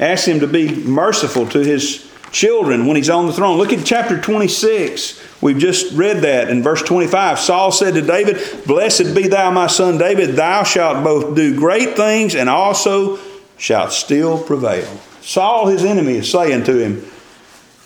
ask 0.00 0.26
him 0.26 0.40
to 0.40 0.46
be 0.46 0.74
merciful 0.74 1.46
to 1.48 1.60
his 1.60 2.10
children 2.32 2.86
when 2.86 2.96
he's 2.96 3.10
on 3.10 3.26
the 3.26 3.32
throne. 3.32 3.58
Look 3.58 3.72
at 3.72 3.84
chapter 3.86 4.20
26. 4.20 5.22
We've 5.40 5.58
just 5.58 5.92
read 5.92 6.22
that 6.22 6.50
in 6.50 6.62
verse 6.62 6.82
25. 6.82 7.38
Saul 7.38 7.70
said 7.70 7.94
to 7.94 8.02
David, 8.02 8.66
Blessed 8.66 9.14
be 9.14 9.28
thou, 9.28 9.50
my 9.50 9.68
son 9.68 9.98
David, 9.98 10.30
thou 10.30 10.64
shalt 10.64 11.04
both 11.04 11.36
do 11.36 11.56
great 11.56 11.96
things 11.96 12.34
and 12.34 12.48
also 12.48 13.18
shalt 13.56 13.92
still 13.92 14.42
prevail. 14.42 14.88
Saul, 15.20 15.68
his 15.68 15.84
enemy, 15.84 16.14
is 16.14 16.30
saying 16.30 16.64
to 16.64 16.76
him, 16.76 17.06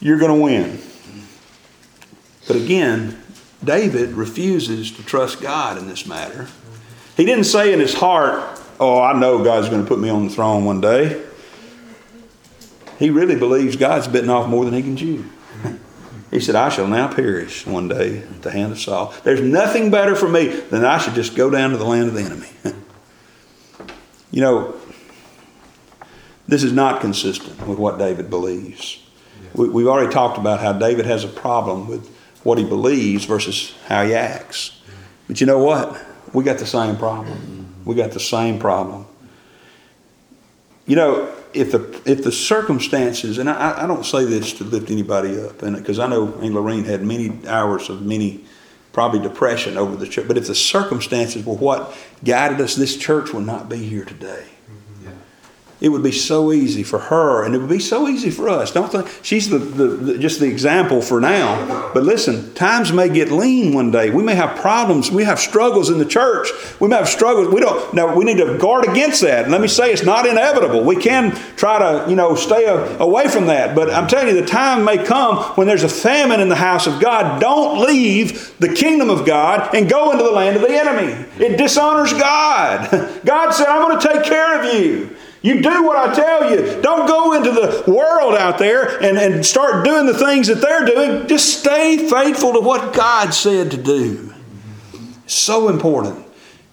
You're 0.01 0.19
going 0.19 0.35
to 0.35 0.43
win. 0.43 0.81
But 2.47 2.57
again, 2.57 3.23
David 3.63 4.11
refuses 4.13 4.91
to 4.93 5.05
trust 5.05 5.41
God 5.41 5.77
in 5.77 5.89
this 5.89 6.07
matter. 6.07 6.49
He 7.17 7.25
didn't 7.25 7.45
say 7.45 7.73
in 7.73 7.81
his 7.81 7.95
heart, 7.95 8.59
oh, 8.81 9.01
I 9.01 9.19
know 9.19 9.43
God's 9.43 9.69
going 9.69 9.83
to 9.83 9.89
put 9.89 9.99
me 9.99 10.09
on 10.09 10.29
the 10.29 10.35
throne 10.35 10.65
one 10.65 10.81
day. 10.81 11.25
He 12.99 13.11
really 13.11 13.37
believes 13.37 13.77
God's 13.77 14.09
bitten 14.09 14.31
off 14.31 14.49
more 14.49 14.65
than 14.65 14.75
he 14.75 14.83
can 14.83 14.97
chew. 14.97 15.25
He 16.31 16.41
said, 16.41 16.57
I 16.57 16.69
shall 16.69 16.87
now 16.87 17.11
perish 17.11 17.67
one 17.67 17.89
day 17.89 18.19
at 18.19 18.43
the 18.43 18.51
hand 18.51 18.73
of 18.73 18.79
Saul. 18.79 19.15
There's 19.25 19.41
nothing 19.41 19.91
better 19.91 20.15
for 20.15 20.29
me 20.29 20.49
than 20.49 20.85
I 20.85 20.99
should 20.99 21.15
just 21.15 21.35
go 21.35 21.49
down 21.49 21.71
to 21.71 21.79
the 21.79 21.87
land 21.87 22.09
of 22.09 22.15
the 22.15 22.21
enemy. 22.21 22.51
you 24.31 24.43
know, 24.43 24.75
this 26.47 26.63
is 26.63 26.73
not 26.73 27.01
consistent 27.01 27.67
with 27.67 27.79
what 27.79 27.99
David 27.99 28.29
believes. 28.29 29.03
We, 29.55 29.83
have 29.83 29.91
already 29.91 30.13
talked 30.13 30.37
about 30.37 30.61
how 30.61 30.75
David 30.75 31.07
has 31.07 31.25
a 31.25 31.29
problem 31.29 31.89
with 31.89 32.07
what 32.43 32.59
he 32.59 32.65
believes 32.65 33.25
versus 33.25 33.75
how 33.87 34.05
he 34.05 34.15
acts. 34.15 34.83
But 35.29 35.41
you 35.41 35.47
know 35.47 35.59
what? 35.59 35.99
We 36.35 36.45
got 36.45 36.59
the 36.59 36.67
same 36.67 36.97
problem. 36.97 37.68
We 37.89 37.95
got 37.95 38.11
the 38.11 38.21
same 38.21 38.59
problem. 38.59 39.07
You 40.85 40.97
know, 40.97 41.35
if 41.55 41.73
the 41.73 42.03
if 42.05 42.23
the 42.23 42.31
circumstances, 42.31 43.39
and 43.39 43.49
I, 43.49 43.85
I 43.85 43.87
don't 43.87 44.05
say 44.05 44.27
this 44.27 44.53
to 44.59 44.65
lift 44.65 44.91
anybody 44.91 45.41
up, 45.41 45.63
and 45.63 45.75
because 45.75 45.99
I 45.99 46.07
know 46.07 46.35
Aunt 46.35 46.53
Lorene 46.53 46.85
had 46.85 47.03
many 47.03 47.33
hours 47.49 47.89
of 47.89 48.03
many 48.03 48.45
probably 48.93 49.21
depression 49.21 49.79
over 49.79 49.97
the 49.97 50.07
church, 50.07 50.29
but 50.29 50.37
if 50.37 50.49
the 50.49 50.55
circumstances 50.55 51.47
were 51.47 51.55
what 51.55 51.97
guided 52.23 52.61
us, 52.61 52.75
this 52.75 52.95
church 52.95 53.33
would 53.33 53.47
not 53.47 53.71
be 53.71 53.79
here 53.79 54.05
today. 54.05 54.45
It 55.81 55.91
would 55.91 56.03
be 56.03 56.13
so 56.13 56.53
easy 56.53 56.83
for 56.83 56.99
her, 56.99 57.45
and 57.45 57.55
it 57.55 57.59
would 57.59 57.69
be 57.69 57.79
so 57.79 58.09
easy 58.09 58.31
for 58.31 58.49
us. 58.49 58.73
Don't 58.73 58.91
think 58.91 59.09
she's 59.23 59.49
the, 59.49 59.59
the, 59.59 59.87
the, 59.87 60.19
just 60.19 60.41
the 60.41 60.47
example 60.47 61.01
for 61.01 61.21
now. 61.21 61.93
But 61.95 62.03
listen, 62.03 62.53
times 62.55 62.93
may 62.93 63.09
get 63.09 63.31
lean 63.31 63.75
one 63.75 63.93
day. 63.93 64.11
We 64.11 64.25
may 64.25 64.35
have 64.35 64.59
problems. 64.59 65.13
We 65.13 65.23
have 65.23 65.39
struggles 65.39 65.89
in 65.89 65.99
the 65.99 66.05
church. 66.05 66.49
We 66.81 66.89
may 66.89 66.97
have 66.97 67.09
struggles. 67.09 67.55
We 67.55 67.61
don't. 67.61 67.95
Now 67.95 68.13
we 68.17 68.25
need 68.25 68.39
to 68.39 68.59
guard 68.59 68.89
against 68.89 69.21
that. 69.21 69.45
And 69.45 69.53
let 69.53 69.61
me 69.61 69.69
say, 69.69 69.93
it's 69.93 70.03
not 70.03 70.27
inevitable. 70.27 70.83
We 70.83 70.97
can 70.97 71.31
try 71.55 71.79
to, 71.79 72.11
you 72.11 72.17
know, 72.17 72.35
stay 72.35 72.65
a, 72.65 72.99
away 72.99 73.29
from 73.29 73.47
that. 73.47 73.77
But 73.77 73.91
I'm 73.91 74.09
telling 74.09 74.35
you, 74.35 74.41
the 74.41 74.49
time 74.49 74.85
may 74.85 74.99
come 74.99 75.37
when 75.55 75.69
there's 75.69 75.85
a 75.85 75.89
famine 75.89 76.41
in 76.41 76.49
the 76.49 76.57
house 76.57 76.89
of 76.89 77.01
God. 77.01 77.41
Don't 77.41 77.87
leave 77.87 78.59
the 78.59 78.75
kingdom 78.75 79.11
of 79.11 79.25
God 79.25 79.73
and 79.77 79.89
go 79.89 80.11
into 80.11 80.25
the 80.25 80.33
land 80.33 80.57
of 80.57 80.63
the 80.63 80.75
enemy. 80.75 81.25
It 81.39 81.57
dishonors 81.57 82.13
God. 82.13 82.91
God 83.25 83.53
said, 83.53 83.69
"I'm 83.69 83.89
going 83.89 84.01
to 84.01 84.09
take 84.09 84.25
care 84.25 84.59
of 84.59 84.75
you." 84.75 85.17
You 85.41 85.63
do 85.63 85.85
what 85.85 85.97
I 85.97 86.15
tell 86.15 86.51
you. 86.51 86.81
Don't 86.83 87.07
go 87.07 87.35
into 87.35 87.53
the 87.53 87.85
world 87.87 88.35
out 88.35 88.59
there 88.59 89.01
and, 89.03 89.17
and 89.17 89.47
start 89.47 89.85
doing 89.85 90.07
the 90.07 90.15
things 90.15 90.49
that 90.49 90.61
they're 90.61 90.85
doing. 90.85 91.29
Just 91.29 91.61
stay 91.61 92.09
faithful 92.09 92.53
to 92.55 92.61
what 92.61 92.93
God 92.93 93.33
said 93.33 93.71
to 93.71 93.77
do. 93.77 94.35
So 95.27 95.69
important. 95.69 96.27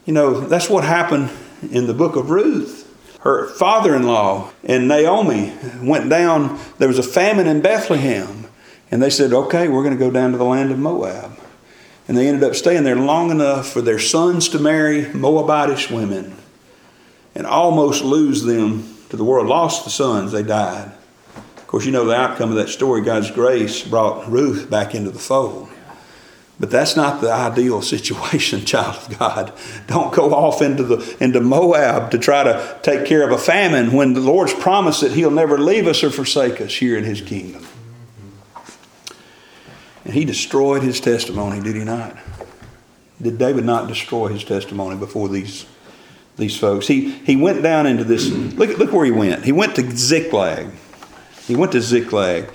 You 0.05 0.13
know, 0.13 0.39
that's 0.39 0.69
what 0.69 0.83
happened 0.83 1.29
in 1.71 1.85
the 1.85 1.93
book 1.93 2.15
of 2.15 2.31
Ruth. 2.31 2.81
Her 3.21 3.47
father 3.47 3.95
in 3.95 4.03
law 4.03 4.51
and 4.63 4.87
Naomi 4.87 5.53
went 5.81 6.09
down, 6.09 6.59
there 6.77 6.87
was 6.87 6.99
a 6.99 7.03
famine 7.03 7.47
in 7.47 7.61
Bethlehem. 7.61 8.47
And 8.89 9.01
they 9.01 9.09
said, 9.09 9.33
okay, 9.33 9.67
we're 9.67 9.83
going 9.83 9.97
to 9.97 10.03
go 10.03 10.11
down 10.11 10.31
to 10.31 10.37
the 10.37 10.43
land 10.43 10.71
of 10.71 10.79
Moab. 10.79 11.39
And 12.07 12.15
they 12.15 12.27
ended 12.27 12.43
up 12.43 12.55
staying 12.55 12.83
there 12.83 12.95
long 12.95 13.31
enough 13.31 13.67
for 13.67 13.81
their 13.81 13.97
sons 13.97 14.47
to 14.49 14.59
marry 14.59 15.05
Moabitish 15.05 15.95
women 15.95 16.35
and 17.35 17.45
almost 17.45 18.03
lose 18.03 18.43
them 18.43 18.95
to 19.09 19.17
the 19.17 19.23
world. 19.23 19.47
Lost 19.47 19.83
the 19.83 19.89
sons, 19.89 20.31
they 20.31 20.43
died. 20.43 20.91
Of 21.57 21.67
course, 21.67 21.85
you 21.85 21.91
know 21.91 22.05
the 22.05 22.15
outcome 22.15 22.49
of 22.49 22.55
that 22.55 22.69
story. 22.69 23.01
God's 23.01 23.31
grace 23.31 23.83
brought 23.83 24.29
Ruth 24.29 24.69
back 24.69 24.95
into 24.95 25.11
the 25.11 25.19
fold. 25.19 25.69
But 26.57 26.71
that's 26.71 26.95
not 26.95 27.19
the 27.19 27.31
ideal 27.31 27.81
situation, 27.81 28.63
child 28.65 28.95
of 28.95 29.19
God. 29.19 29.53
Don't 29.87 30.13
go 30.13 30.33
off 30.33 30.61
into, 30.61 30.83
the, 30.83 31.17
into 31.19 31.41
Moab 31.41 32.11
to 32.11 32.17
try 32.17 32.43
to 32.43 32.79
take 32.81 33.05
care 33.05 33.23
of 33.23 33.31
a 33.31 33.37
famine 33.37 33.91
when 33.91 34.13
the 34.13 34.21
Lord's 34.21 34.53
promised 34.53 35.01
that 35.01 35.11
He'll 35.11 35.31
never 35.31 35.57
leave 35.57 35.87
us 35.87 36.03
or 36.03 36.11
forsake 36.11 36.61
us 36.61 36.73
here 36.73 36.97
in 36.97 37.03
His 37.03 37.21
kingdom. 37.21 37.65
And 40.05 40.13
He 40.13 40.23
destroyed 40.23 40.81
His 40.83 41.01
testimony, 41.01 41.61
did 41.61 41.75
He 41.75 41.83
not? 41.83 42.15
Did 43.21 43.37
David 43.37 43.65
not 43.65 43.87
destroy 43.87 44.27
his 44.27 44.43
testimony 44.43 44.97
before 44.97 45.29
these 45.29 45.65
these 46.37 46.57
folks. 46.57 46.87
He, 46.87 47.11
he 47.11 47.35
went 47.35 47.63
down 47.63 47.87
into 47.87 48.03
this, 48.03 48.29
look, 48.29 48.77
look 48.77 48.91
where 48.91 49.05
he 49.05 49.11
went. 49.11 49.45
He 49.45 49.51
went 49.51 49.75
to 49.75 49.89
Ziklag. 49.91 50.69
He 51.47 51.55
went 51.55 51.71
to 51.73 51.81
Ziklag. 51.81 52.49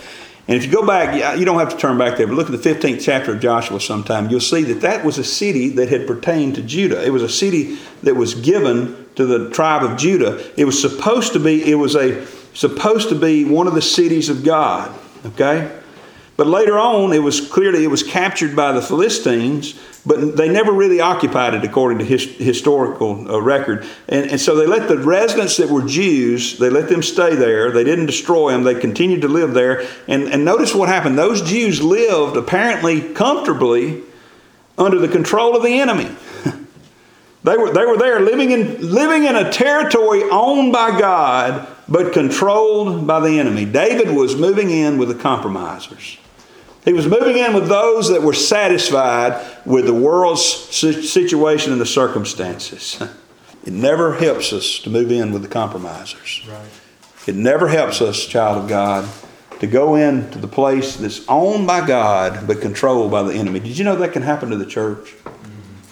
And 0.48 0.56
if 0.56 0.64
you 0.66 0.72
go 0.72 0.84
back, 0.84 1.38
you 1.38 1.44
don't 1.44 1.60
have 1.60 1.70
to 1.70 1.76
turn 1.76 1.96
back 1.96 2.18
there, 2.18 2.26
but 2.26 2.34
look 2.34 2.50
at 2.50 2.60
the 2.60 2.74
15th 2.74 3.00
chapter 3.00 3.34
of 3.34 3.40
Joshua 3.40 3.80
sometime. 3.80 4.28
You'll 4.30 4.40
see 4.40 4.64
that 4.64 4.80
that 4.80 5.04
was 5.04 5.16
a 5.16 5.24
city 5.24 5.68
that 5.70 5.88
had 5.88 6.06
pertained 6.06 6.56
to 6.56 6.62
Judah. 6.62 7.04
It 7.04 7.10
was 7.10 7.22
a 7.22 7.28
city 7.28 7.78
that 8.02 8.16
was 8.16 8.34
given 8.34 9.08
to 9.14 9.26
the 9.26 9.50
tribe 9.50 9.84
of 9.84 9.96
Judah. 9.96 10.44
It 10.56 10.64
was 10.64 10.80
supposed 10.80 11.34
to 11.34 11.38
be, 11.38 11.70
it 11.70 11.76
was 11.76 11.94
a 11.94 12.26
supposed 12.52 13.10
to 13.10 13.14
be 13.14 13.44
one 13.44 13.68
of 13.68 13.74
the 13.74 13.82
cities 13.82 14.28
of 14.28 14.44
God. 14.44 14.92
Okay? 15.24 15.79
But 16.40 16.46
later 16.46 16.78
on, 16.78 17.12
it 17.12 17.18
was 17.18 17.38
clearly 17.38 17.84
it 17.84 17.88
was 17.88 18.02
captured 18.02 18.56
by 18.56 18.72
the 18.72 18.80
Philistines, 18.80 19.78
but 20.06 20.38
they 20.38 20.48
never 20.48 20.72
really 20.72 20.98
occupied 20.98 21.52
it 21.52 21.64
according 21.64 21.98
to 21.98 22.04
his, 22.06 22.24
historical 22.24 23.30
uh, 23.30 23.38
record. 23.42 23.84
And, 24.08 24.30
and 24.30 24.40
so 24.40 24.56
they 24.56 24.66
let 24.66 24.88
the 24.88 24.96
residents 24.96 25.58
that 25.58 25.68
were 25.68 25.82
Jews, 25.82 26.56
they 26.56 26.70
let 26.70 26.88
them 26.88 27.02
stay 27.02 27.34
there. 27.34 27.70
They 27.70 27.84
didn't 27.84 28.06
destroy 28.06 28.52
them. 28.52 28.62
They 28.62 28.74
continued 28.74 29.20
to 29.20 29.28
live 29.28 29.52
there. 29.52 29.86
And, 30.08 30.28
and 30.28 30.42
notice 30.42 30.74
what 30.74 30.88
happened. 30.88 31.18
Those 31.18 31.42
Jews 31.42 31.82
lived 31.82 32.38
apparently 32.38 33.12
comfortably 33.12 34.00
under 34.78 34.98
the 34.98 35.08
control 35.08 35.54
of 35.54 35.62
the 35.62 35.78
enemy. 35.78 36.08
they, 37.44 37.58
were, 37.58 37.70
they 37.70 37.84
were 37.84 37.98
there 37.98 38.18
living 38.20 38.50
in, 38.50 38.90
living 38.90 39.24
in 39.24 39.36
a 39.36 39.52
territory 39.52 40.22
owned 40.22 40.72
by 40.72 40.98
God, 40.98 41.68
but 41.86 42.14
controlled 42.14 43.06
by 43.06 43.20
the 43.20 43.38
enemy. 43.38 43.66
David 43.66 44.16
was 44.16 44.36
moving 44.36 44.70
in 44.70 44.96
with 44.96 45.08
the 45.08 45.14
compromisers. 45.14 46.16
He 46.90 46.94
was 46.94 47.06
moving 47.06 47.38
in 47.38 47.54
with 47.54 47.68
those 47.68 48.08
that 48.08 48.20
were 48.20 48.32
satisfied 48.32 49.40
with 49.64 49.86
the 49.86 49.94
world's 49.94 50.42
situation 50.42 51.70
and 51.70 51.80
the 51.80 51.86
circumstances. 51.86 53.00
It 53.62 53.74
never 53.74 54.14
helps 54.14 54.54
us 54.54 54.78
to 54.80 54.90
move 54.90 55.12
in 55.12 55.32
with 55.32 55.42
the 55.42 55.48
compromisers. 55.48 56.40
Right. 56.48 56.66
It 57.26 57.34
never 57.34 57.68
helps 57.68 58.00
us, 58.00 58.24
child 58.24 58.62
of 58.62 58.68
God, 58.70 59.06
to 59.60 59.66
go 59.66 59.96
into 59.96 60.38
the 60.38 60.48
place 60.48 60.96
that's 60.96 61.20
owned 61.28 61.66
by 61.66 61.86
God 61.86 62.46
but 62.46 62.62
controlled 62.62 63.10
by 63.10 63.22
the 63.22 63.34
enemy. 63.34 63.60
Did 63.60 63.76
you 63.76 63.84
know 63.84 63.96
that 63.96 64.14
can 64.14 64.22
happen 64.22 64.48
to 64.48 64.56
the 64.56 64.64
church? 64.64 65.14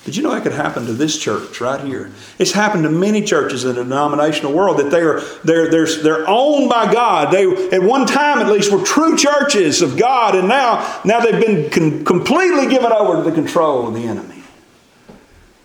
Did 0.09 0.17
you 0.17 0.23
know 0.23 0.31
that 0.31 0.43
could 0.43 0.53
happen 0.53 0.87
to 0.87 0.95
this 0.95 1.19
church 1.19 1.61
right 1.61 1.85
here? 1.85 2.11
It's 2.39 2.53
happened 2.53 2.85
to 2.85 2.89
many 2.89 3.23
churches 3.23 3.67
in 3.67 3.75
the 3.75 3.85
denominational 3.85 4.55
world 4.55 4.79
that 4.79 4.91
they 4.91 5.03
are 5.03 5.21
they're, 5.45 5.71
they're, 5.71 5.85
they're 5.85 6.25
owned 6.27 6.71
by 6.71 6.91
God. 6.91 7.31
They 7.31 7.45
at 7.73 7.83
one 7.83 8.07
time 8.07 8.39
at 8.39 8.51
least 8.51 8.73
were 8.73 8.83
true 8.83 9.19
churches 9.19 9.83
of 9.83 9.99
God, 9.99 10.35
and 10.35 10.49
now 10.49 11.03
now 11.05 11.21
they've 11.21 11.39
been 11.39 11.69
con- 11.69 12.07
completely 12.07 12.69
given 12.69 12.91
over 12.91 13.23
to 13.23 13.23
the 13.23 13.33
control 13.33 13.87
of 13.87 13.93
the 13.93 14.05
enemy. 14.05 14.43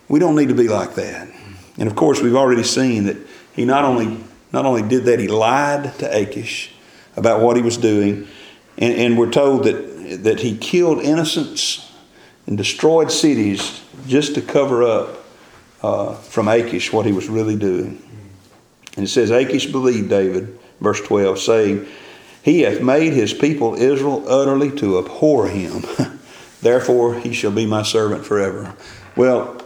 We 0.09 0.19
don't 0.19 0.35
need 0.35 0.49
to 0.49 0.55
be 0.55 0.67
like 0.67 0.95
that. 0.95 1.29
And 1.77 1.87
of 1.87 1.95
course, 1.95 2.19
we've 2.19 2.35
already 2.35 2.63
seen 2.63 3.05
that 3.05 3.15
he 3.53 3.63
not 3.63 3.85
only 3.85 4.21
not 4.51 4.65
only 4.65 4.81
did 4.81 5.05
that, 5.05 5.21
he 5.21 5.29
lied 5.29 5.97
to 5.99 6.21
Achish 6.21 6.73
about 7.15 7.39
what 7.39 7.55
he 7.55 7.61
was 7.61 7.77
doing, 7.77 8.27
and, 8.77 8.93
and 8.93 9.17
we're 9.17 9.31
told 9.31 9.63
that 9.63 10.23
that 10.23 10.41
he 10.41 10.57
killed 10.57 10.99
innocents 10.99 11.92
and 12.45 12.57
destroyed 12.57 13.11
cities 13.11 13.81
just 14.07 14.35
to 14.35 14.41
cover 14.41 14.83
up 14.83 15.23
uh, 15.81 16.15
from 16.15 16.47
Achish 16.47 16.91
what 16.91 17.05
he 17.05 17.11
was 17.11 17.29
really 17.29 17.55
doing. 17.55 18.01
And 18.95 19.05
it 19.05 19.09
says, 19.09 19.31
Achish 19.31 19.67
believed 19.67 20.09
David, 20.09 20.59
verse 20.79 21.01
12, 21.01 21.39
saying, 21.39 21.87
He 22.43 22.61
hath 22.61 22.81
made 22.81 23.13
his 23.13 23.33
people 23.33 23.75
Israel 23.75 24.23
utterly 24.27 24.71
to 24.77 24.99
abhor 24.99 25.47
him. 25.47 25.83
Therefore 26.61 27.15
he 27.15 27.33
shall 27.33 27.51
be 27.51 27.65
my 27.65 27.83
servant 27.83 28.25
forever. 28.25 28.75
Well, 29.15 29.61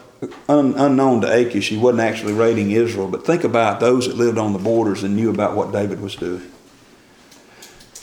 un- 0.50 0.74
unknown 0.76 1.22
to 1.22 1.32
Achish, 1.32 1.70
he 1.70 1.78
wasn't 1.78 2.02
actually 2.02 2.34
raiding 2.34 2.72
Israel, 2.72 3.08
but 3.08 3.26
think 3.26 3.44
about 3.44 3.80
those 3.80 4.08
that 4.08 4.18
lived 4.18 4.38
on 4.38 4.54
the 4.54 4.60
borders 4.60 5.04
and 5.04 5.16
knew 5.16 5.30
about 5.30 5.56
what 5.56 5.72
David 5.72 6.02
was 6.02 6.16
doing. 6.16 6.52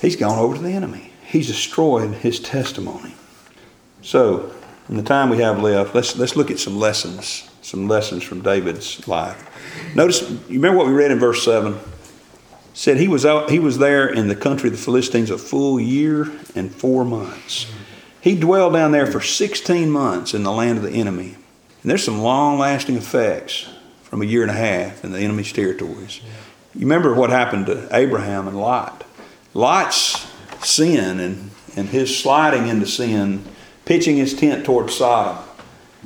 He's 0.00 0.16
gone 0.16 0.38
over 0.38 0.56
to 0.56 0.62
the 0.62 0.72
enemy. 0.72 1.12
He's 1.24 1.46
destroyed 1.46 2.14
his 2.14 2.38
testimony. 2.38 3.14
So, 4.02 4.53
in 4.88 4.96
the 4.96 5.02
time 5.02 5.30
we 5.30 5.38
have 5.38 5.62
left, 5.62 5.94
let's, 5.94 6.16
let's 6.16 6.36
look 6.36 6.50
at 6.50 6.58
some 6.58 6.76
lessons, 6.76 7.48
some 7.62 7.88
lessons 7.88 8.22
from 8.22 8.42
David's 8.42 9.06
life. 9.08 9.50
Notice, 9.94 10.28
you 10.30 10.56
remember 10.56 10.78
what 10.78 10.86
we 10.86 10.92
read 10.92 11.10
in 11.10 11.18
verse 11.18 11.44
7? 11.44 11.74
It 11.74 11.80
said 12.74 12.96
he 12.98 13.08
was 13.08 13.24
out, 13.24 13.50
he 13.50 13.58
was 13.58 13.78
there 13.78 14.08
in 14.08 14.28
the 14.28 14.36
country 14.36 14.68
of 14.68 14.76
the 14.76 14.82
Philistines 14.82 15.30
a 15.30 15.38
full 15.38 15.80
year 15.80 16.30
and 16.54 16.74
four 16.74 17.04
months. 17.04 17.66
He 18.20 18.38
dwelled 18.38 18.72
down 18.72 18.92
there 18.92 19.06
for 19.06 19.20
16 19.20 19.90
months 19.90 20.34
in 20.34 20.42
the 20.42 20.52
land 20.52 20.78
of 20.78 20.84
the 20.84 20.92
enemy. 20.92 21.36
And 21.82 21.90
there's 21.90 22.04
some 22.04 22.20
long 22.20 22.58
lasting 22.58 22.96
effects 22.96 23.68
from 24.02 24.22
a 24.22 24.24
year 24.24 24.42
and 24.42 24.50
a 24.50 24.54
half 24.54 25.04
in 25.04 25.12
the 25.12 25.18
enemy's 25.18 25.52
territories. 25.52 26.20
You 26.74 26.80
remember 26.80 27.14
what 27.14 27.30
happened 27.30 27.66
to 27.66 27.88
Abraham 27.94 28.48
and 28.48 28.58
Lot. 28.58 29.04
Lot's 29.52 30.26
sin 30.62 31.20
and, 31.20 31.50
and 31.76 31.88
his 31.88 32.18
sliding 32.18 32.66
into 32.68 32.86
sin 32.86 33.44
pitching 33.84 34.16
his 34.16 34.34
tent 34.34 34.64
toward 34.64 34.90
Sodom. 34.90 35.42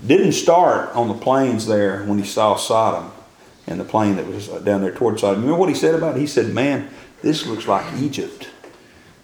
Didn't 0.06 0.32
start 0.32 0.94
on 0.94 1.08
the 1.08 1.14
plains 1.14 1.66
there 1.66 2.04
when 2.04 2.18
he 2.18 2.24
saw 2.24 2.56
Sodom 2.56 3.10
and 3.66 3.80
the 3.80 3.84
plain 3.84 4.16
that 4.16 4.26
was 4.26 4.48
down 4.48 4.80
there 4.80 4.92
toward 4.92 5.18
Sodom. 5.20 5.42
Remember 5.42 5.58
what 5.58 5.68
he 5.68 5.74
said 5.74 5.94
about 5.94 6.16
it? 6.16 6.20
He 6.20 6.26
said, 6.26 6.54
Man, 6.54 6.88
this 7.22 7.46
looks 7.46 7.66
like 7.66 7.92
Egypt. 8.00 8.48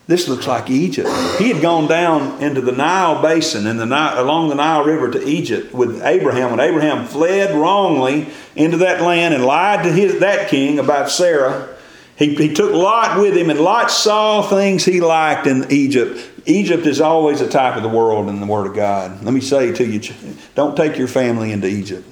This 0.07 0.29
looks 0.29 0.47
like 0.47 0.69
Egypt. 0.69 1.09
He 1.38 1.51
had 1.51 1.62
gone 1.62 1.88
down 1.88 2.43
into 2.43 2.61
the 2.61 2.73
Nile 2.73 3.23
basin 3.23 3.67
and 3.67 3.81
the 3.81 3.87
Nile, 3.87 4.23
along 4.23 4.51
the 4.51 4.55
Nile 4.55 4.85
River 4.85 5.11
to 5.11 5.27
Egypt 5.27 5.73
with 5.73 6.03
Abraham. 6.03 6.51
When 6.51 6.61
Abraham 6.61 7.07
fled 7.07 7.55
wrongly 7.55 8.29
into 8.55 8.77
that 8.79 9.01
land 9.01 9.33
and 9.33 9.47
lied 9.47 9.83
to 9.85 9.90
his, 9.90 10.21
that 10.21 10.51
king 10.51 10.79
about 10.79 11.11
Sarah, 11.11 11.75
he, 12.17 12.35
he 12.35 12.53
took 12.53 12.73
Lot 12.73 13.19
with 13.19 13.35
him, 13.35 13.49
and 13.49 13.59
Lot 13.59 13.90
saw 13.90 14.43
things 14.43 14.85
he 14.85 15.01
liked 15.01 15.47
in 15.47 15.71
Egypt. 15.71 16.34
Egypt 16.47 16.87
is 16.87 17.01
always 17.01 17.41
a 17.41 17.49
type 17.49 17.77
of 17.77 17.83
the 17.83 17.89
world 17.89 18.29
in 18.29 18.41
the 18.41 18.47
Word 18.47 18.67
of 18.67 18.75
God. 18.75 19.23
Let 19.25 19.33
me 19.33 19.41
say 19.41 19.73
to 19.73 19.85
you 19.85 20.15
don't 20.55 20.77
take 20.77 20.99
your 20.99 21.09
family 21.09 21.53
into 21.53 21.69
Egypt. 21.69 22.11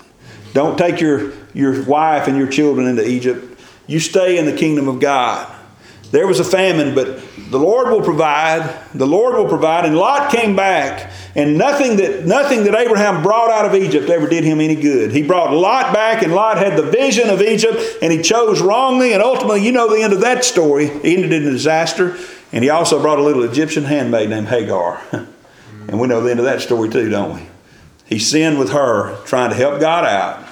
Don't 0.53 0.77
take 0.77 1.01
your, 1.01 1.33
your 1.55 1.83
wife 1.85 2.29
and 2.29 2.37
your 2.37 2.47
children 2.47 2.87
into 2.87 3.07
Egypt. 3.07 3.61
You 3.87 4.01
stay 4.01 4.39
in 4.39 4.47
the 4.47 4.53
kingdom 4.55 4.89
of 4.89 5.01
God. 5.01 5.51
There 6.13 6.27
was 6.27 6.41
a 6.41 6.45
famine, 6.45 6.95
but 6.95 7.23
the 7.51 7.59
Lord 7.59 7.89
will 7.89 8.03
provide. 8.03 8.83
The 8.95 9.07
Lord 9.07 9.35
will 9.35 9.49
provide. 9.49 9.87
And 9.87 9.97
Lot 9.97 10.31
came 10.31 10.55
back, 10.55 11.11
and 11.35 11.57
nothing 11.57 11.97
that 11.97 12.27
nothing 12.27 12.65
that 12.65 12.75
Abraham 12.75 13.23
brought 13.23 13.51
out 13.51 13.65
of 13.65 13.75
Egypt 13.75 14.11
ever 14.11 14.29
did 14.29 14.45
him 14.45 14.61
any 14.61 14.75
good. 14.77 15.11
He 15.11 15.23
brought 15.23 15.55
Lot 15.55 15.95
back, 15.95 16.23
and 16.23 16.35
Lot 16.35 16.59
had 16.59 16.77
the 16.77 16.83
vision 16.83 17.31
of 17.31 17.41
Egypt, 17.41 17.79
and 18.03 18.13
he 18.13 18.21
chose 18.21 18.61
wrongly, 18.61 19.15
and 19.15 19.23
ultimately, 19.23 19.65
you 19.65 19.73
know 19.73 19.89
the 19.89 20.03
end 20.03 20.13
of 20.13 20.21
that 20.21 20.45
story. 20.45 20.91
Ended 20.91 21.33
in 21.33 21.45
disaster. 21.45 22.19
And 22.53 22.63
he 22.63 22.71
also 22.71 23.01
brought 23.01 23.19
a 23.19 23.23
little 23.23 23.43
Egyptian 23.45 23.85
handmaid 23.85 24.29
named 24.31 24.49
Hagar. 24.49 25.03
and 25.13 25.99
we 25.99 26.07
know 26.07 26.21
the 26.21 26.31
end 26.31 26.41
of 26.41 26.45
that 26.45 26.61
story 26.61 26.91
too, 26.91 27.09
don't 27.09 27.35
we? 27.35 27.47
He 28.07 28.19
sinned 28.19 28.59
with 28.59 28.71
her, 28.73 29.17
trying 29.25 29.51
to 29.51 29.57
help 29.57 29.81
God 29.81 30.05
out. 30.05 30.47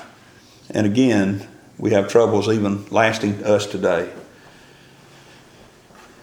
And 0.70 0.86
again, 0.86 1.46
we 1.78 1.90
have 1.90 2.08
troubles 2.08 2.48
even 2.48 2.86
lasting 2.86 3.44
us 3.44 3.66
today. 3.66 4.10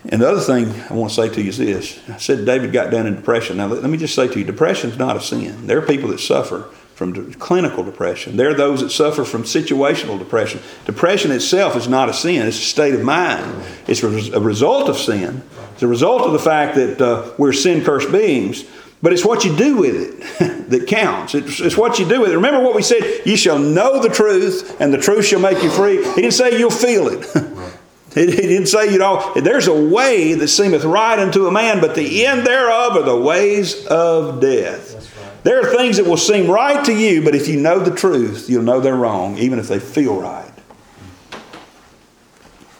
And 0.09 0.21
the 0.21 0.29
other 0.29 0.39
thing 0.39 0.71
I 0.89 0.93
want 0.93 1.11
to 1.11 1.15
say 1.15 1.29
to 1.29 1.41
you 1.41 1.49
is 1.49 1.57
this. 1.57 1.99
I 2.09 2.17
said 2.17 2.45
David 2.45 2.71
got 2.71 2.91
down 2.91 3.07
in 3.07 3.15
depression. 3.15 3.57
Now, 3.57 3.67
let, 3.67 3.83
me 3.89 3.97
just 3.97 4.15
say 4.15 4.27
to 4.27 4.39
you, 4.39 4.45
depression 4.45 4.89
is 4.89 4.97
not 4.97 5.17
a 5.17 5.21
sin. 5.21 5.67
There 5.67 5.77
are 5.77 5.85
people 5.85 6.09
that 6.09 6.19
suffer 6.19 6.61
from 6.95 7.33
clinical 7.33 7.83
depression. 7.83 8.37
There 8.37 8.49
are 8.49 8.55
those 8.55 8.81
that 8.81 8.89
suffer 8.89 9.25
from 9.25 9.43
situational 9.43 10.17
depression. 10.17 10.61
Depression 10.85 11.31
itself 11.31 11.75
is 11.75 11.87
not 11.87 12.09
a 12.09 12.13
sin, 12.13 12.47
it's 12.47 12.57
a 12.57 12.61
state 12.61 12.95
of 12.95 13.03
mind. 13.03 13.63
It's 13.87 14.01
a 14.01 14.39
result 14.39 14.89
of 14.89 14.97
sin. 14.97 15.43
It's 15.77 15.83
a 15.83 15.87
result 15.87 16.23
of 16.23 16.33
the 16.33 16.39
fact 16.39 16.73
that 16.73 16.99
uh, 16.99 17.33
we're 17.37 17.53
sin 17.53 17.85
cursed 17.85 18.11
beings. 18.11 18.63
But 18.99 19.13
it's 19.13 19.23
what 19.23 19.45
you 19.45 19.55
do 19.55 19.77
with 19.77 19.95
it 19.95 20.69
that 20.71 20.87
counts. 20.87 21.35
It's, 21.35 21.59
it's, 21.59 21.77
what 21.77 21.99
you 21.99 22.09
do 22.09 22.21
with 22.21 22.31
it. 22.31 22.35
Remember 22.35 22.61
what 22.61 22.75
we 22.75 22.81
said? 22.81 23.21
You 23.27 23.37
shall 23.37 23.59
know 23.59 24.01
the 24.01 24.09
truth, 24.09 24.81
and 24.81 24.91
the 24.91 24.97
truth 24.97 25.25
shall 25.25 25.39
make 25.39 25.61
you 25.61 25.69
free. 25.69 25.97
He 25.97 26.21
didn't 26.21 26.31
say 26.31 26.57
you'll 26.57 26.71
feel 26.71 27.09
it. 27.09 27.23
he 28.15 28.25
didn't 28.25 28.65
say, 28.65 28.91
you 28.91 28.97
know, 28.97 29.33
there's 29.35 29.67
a 29.67 29.87
way 29.87 30.33
that 30.33 30.47
seemeth 30.47 30.83
right 30.83 31.19
unto 31.19 31.45
a 31.45 31.51
man, 31.51 31.79
but 31.79 31.93
the 31.93 32.25
end 32.25 32.47
thereof 32.47 32.95
are 32.95 33.03
the 33.03 33.15
ways 33.15 33.85
of 33.85 34.41
death. 34.41 35.43
There 35.43 35.61
are 35.61 35.75
things 35.77 35.97
that 35.97 36.07
will 36.07 36.17
seem 36.17 36.49
right 36.49 36.83
to 36.85 36.91
you, 36.91 37.23
but 37.23 37.35
if 37.35 37.47
you 37.47 37.59
know 37.61 37.77
the 37.77 37.95
truth, 37.95 38.49
you'll 38.49 38.63
know 38.63 38.79
they're 38.79 38.95
wrong, 38.95 39.37
even 39.37 39.59
if 39.59 39.67
they 39.67 39.77
feel 39.77 40.19
right. 40.19 40.51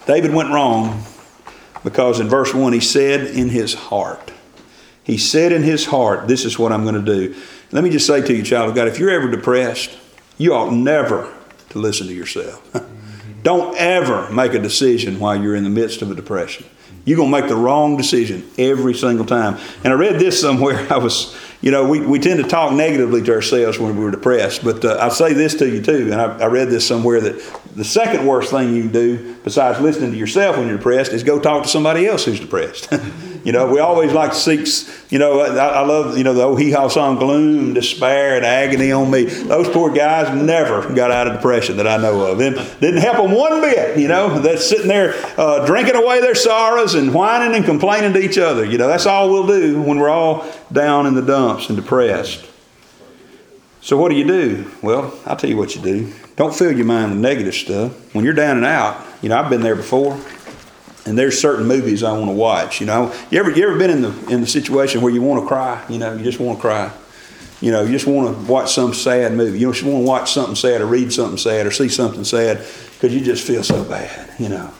David 0.07 0.33
went 0.33 0.49
wrong 0.49 1.03
because 1.83 2.19
in 2.19 2.27
verse 2.27 2.53
1 2.53 2.73
he 2.73 2.79
said 2.79 3.27
in 3.27 3.49
his 3.49 3.73
heart, 3.73 4.31
he 5.03 5.17
said 5.17 5.51
in 5.51 5.63
his 5.63 5.85
heart, 5.85 6.27
This 6.27 6.43
is 6.43 6.59
what 6.59 6.71
I'm 6.71 6.83
going 6.83 6.95
to 6.95 7.01
do. 7.01 7.35
Let 7.71 7.83
me 7.83 7.89
just 7.89 8.05
say 8.05 8.21
to 8.21 8.33
you, 8.33 8.43
child 8.43 8.69
of 8.69 8.75
God, 8.75 8.87
if 8.87 8.99
you're 8.99 9.09
ever 9.09 9.29
depressed, 9.29 9.97
you 10.37 10.53
ought 10.53 10.73
never 10.73 11.33
to 11.69 11.79
listen 11.79 12.07
to 12.07 12.13
yourself. 12.13 12.61
Don't 13.43 13.77
ever 13.77 14.29
make 14.29 14.53
a 14.53 14.59
decision 14.59 15.19
while 15.19 15.41
you're 15.41 15.55
in 15.55 15.63
the 15.63 15.69
midst 15.69 16.01
of 16.01 16.11
a 16.11 16.15
depression. 16.15 16.65
You're 17.07 17.15
going 17.15 17.31
to 17.31 17.39
make 17.39 17.47
the 17.47 17.55
wrong 17.55 17.95
decision 17.95 18.45
every 18.57 18.93
single 18.93 19.25
time. 19.25 19.57
And 19.85 19.93
I 19.93 19.95
read 19.95 20.19
this 20.19 20.41
somewhere. 20.41 20.85
I 20.93 20.97
was 20.97 21.37
you 21.61 21.71
know, 21.71 21.87
we, 21.87 22.01
we 22.01 22.19
tend 22.19 22.43
to 22.43 22.47
talk 22.47 22.71
negatively 22.73 23.23
to 23.23 23.33
ourselves 23.33 23.79
when 23.79 23.97
we're 23.97 24.11
depressed. 24.11 24.63
But 24.63 24.85
uh, 24.85 24.97
I'll 25.01 25.09
say 25.09 25.33
this 25.33 25.55
to 25.55 25.67
you 25.67 25.81
too, 25.81 26.11
and 26.11 26.15
I, 26.15 26.37
I, 26.39 26.45
read 26.45 26.69
this 26.69 26.87
somewhere 26.87 27.19
that 27.19 27.41
the 27.75 27.83
second 27.83 28.27
worst 28.27 28.51
thing 28.51 28.75
you 28.75 28.83
can 28.83 28.91
do, 28.91 29.35
besides 29.43 29.79
listening 29.79 30.11
to 30.11 30.17
yourself 30.17 30.57
when 30.57 30.67
you're 30.67 30.77
depressed, 30.77 31.13
is 31.13 31.23
go 31.23 31.39
talk 31.39 31.63
to 31.63 31.69
somebody 31.69 32.05
else 32.05 32.25
who's 32.25 32.39
depressed. 32.39 32.93
you 33.47 33.53
know, 33.53 33.65
we 33.71 33.79
always 33.79 34.11
like 34.11 34.31
to 34.31 34.35
seek, 34.35 34.67
you 35.09 35.19
know, 35.19 35.39
I, 35.39 35.55
I 35.55 35.85
love, 35.85 36.17
you 36.17 36.25
know, 36.25 36.33
the 36.33 36.43
old 36.43 36.59
hee 36.59 36.71
haw 36.71 36.89
song, 36.89 37.17
gloom, 37.17 37.73
despair, 37.73 38.35
and 38.35 38.45
agony 38.45 38.91
on 38.91 39.09
me. 39.09 39.23
Those 39.23 39.69
poor 39.69 39.89
guys 39.89 40.35
never 40.35 40.93
got 40.93 41.11
out 41.11 41.27
of 41.27 41.35
depression 41.35 41.77
that 41.77 41.87
I 41.87 41.95
know 41.95 42.25
of. 42.25 42.39
Didn't, 42.39 42.81
didn't 42.81 42.99
help 42.99 43.15
them 43.15 43.31
one 43.31 43.61
bit, 43.61 43.97
you 43.97 44.09
know. 44.09 44.37
They're 44.37 44.57
sitting 44.57 44.89
there 44.89 45.13
uh, 45.37 45.65
drinking 45.65 45.95
away 45.95 46.19
their 46.19 46.35
sorrows 46.35 46.93
and 46.93 47.13
whining 47.13 47.55
and 47.55 47.63
complaining 47.63 48.11
to 48.15 48.19
each 48.19 48.37
other. 48.37 48.65
You 48.65 48.77
know, 48.77 48.89
that's 48.89 49.05
all 49.05 49.29
we'll 49.31 49.47
do 49.47 49.81
when 49.81 49.97
we're 49.97 50.09
all 50.09 50.45
down 50.73 51.05
in 51.05 51.15
the 51.15 51.21
dumps 51.21 51.69
and 51.69 51.77
depressed. 51.77 52.45
So, 53.79 53.95
what 53.95 54.09
do 54.09 54.17
you 54.17 54.27
do? 54.27 54.69
Well, 54.81 55.17
I'll 55.25 55.37
tell 55.37 55.49
you 55.49 55.55
what 55.55 55.73
you 55.73 55.81
do. 55.81 56.13
Don't 56.35 56.53
fill 56.53 56.73
your 56.73 56.85
mind 56.85 57.11
with 57.11 57.21
negative 57.21 57.55
stuff. 57.55 58.13
When 58.13 58.25
you're 58.25 58.33
down 58.33 58.57
and 58.57 58.65
out, 58.65 59.01
you 59.21 59.29
know, 59.29 59.37
I've 59.37 59.49
been 59.49 59.61
there 59.61 59.77
before, 59.77 60.19
and 61.07 61.17
there's 61.17 61.39
certain 61.39 61.65
movies 61.65 62.03
I 62.03 62.11
want 62.11 62.29
to 62.29 62.35
watch. 62.35 62.79
You 62.79 62.87
know, 62.87 63.13
you 63.31 63.39
ever 63.39 63.51
you 63.51 63.67
ever 63.67 63.77
been 63.77 63.89
in 63.89 64.01
the 64.01 64.27
in 64.29 64.41
the 64.41 64.47
situation 64.47 65.01
where 65.01 65.11
you 65.11 65.21
want 65.21 65.41
to 65.41 65.47
cry? 65.47 65.83
You 65.89 65.97
know, 65.97 66.13
you 66.13 66.23
just 66.23 66.39
want 66.39 66.59
to 66.59 66.61
cry. 66.61 66.91
You 67.59 67.71
know, 67.71 67.81
you 67.81 67.91
just 67.91 68.05
want 68.05 68.37
to 68.37 68.51
watch 68.51 68.71
some 68.71 68.93
sad 68.93 69.33
movie. 69.33 69.57
You 69.57 69.71
just 69.71 69.83
want 69.83 70.03
to 70.03 70.07
watch 70.07 70.31
something 70.31 70.55
sad 70.55 70.81
or 70.81 70.85
read 70.85 71.11
something 71.11 71.39
sad 71.39 71.65
or 71.65 71.71
see 71.71 71.89
something 71.89 72.23
sad 72.23 72.63
because 72.93 73.15
you 73.15 73.21
just 73.21 73.45
feel 73.45 73.63
so 73.63 73.83
bad. 73.83 74.29
You 74.39 74.49
know, 74.49 74.71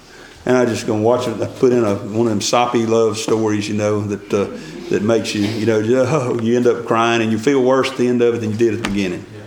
and 0.45 0.55
I 0.55 0.65
just 0.65 0.85
gonna 0.85 1.01
watch 1.01 1.27
it. 1.27 1.41
I 1.41 1.47
put 1.47 1.73
in 1.73 1.83
a 1.83 1.95
one 1.95 2.27
of 2.27 2.31
them 2.31 2.41
soppy 2.41 2.85
love 2.85 3.17
stories. 3.17 3.67
You 3.67 3.75
know 3.75 4.01
that. 4.01 4.33
Uh, 4.33 4.57
that 4.89 5.03
makes 5.03 5.35
you, 5.35 5.45
you 5.45 5.65
know, 5.65 5.81
oh, 6.07 6.39
you 6.39 6.55
end 6.55 6.67
up 6.67 6.85
crying 6.85 7.21
and 7.21 7.31
you 7.31 7.37
feel 7.37 7.61
worse 7.61 7.91
at 7.91 7.97
the 7.97 8.07
end 8.07 8.21
of 8.21 8.35
it 8.35 8.37
than 8.39 8.51
you 8.51 8.57
did 8.57 8.73
at 8.73 8.83
the 8.83 8.89
beginning. 8.89 9.25
Yeah. 9.33 9.43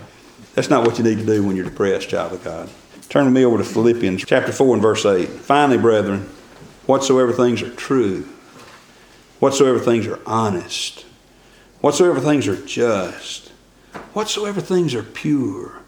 That's 0.55 0.69
not 0.69 0.87
what 0.87 0.99
you 0.99 1.05
need 1.05 1.19
to 1.19 1.27
do 1.27 1.43
when 1.43 1.57
you're 1.57 1.65
depressed, 1.65 2.09
child 2.09 2.33
of 2.33 2.45
God. 2.45 2.69
Turn 3.09 3.33
me 3.33 3.45
over 3.45 3.59
to 3.59 3.65
Philippians 3.65 4.25
chapter 4.25 4.53
4 4.53 4.75
and 4.75 4.83
verse 4.83 5.05
8. 5.05 5.29
Finally, 5.29 5.79
brethren, 5.79 6.29
whatsoever 6.87 7.33
things 7.33 7.63
are 7.63 7.75
true, 7.75 8.29
whatsoever 9.39 9.79
things 9.79 10.07
are 10.07 10.21
honest, 10.27 11.05
whatsoever 11.81 12.21
things 12.21 12.49
are 12.49 12.65
just, 12.67 13.49
whatsoever 14.13 14.61
things 14.61 14.95
are 14.95 15.03
pure, 15.03 15.81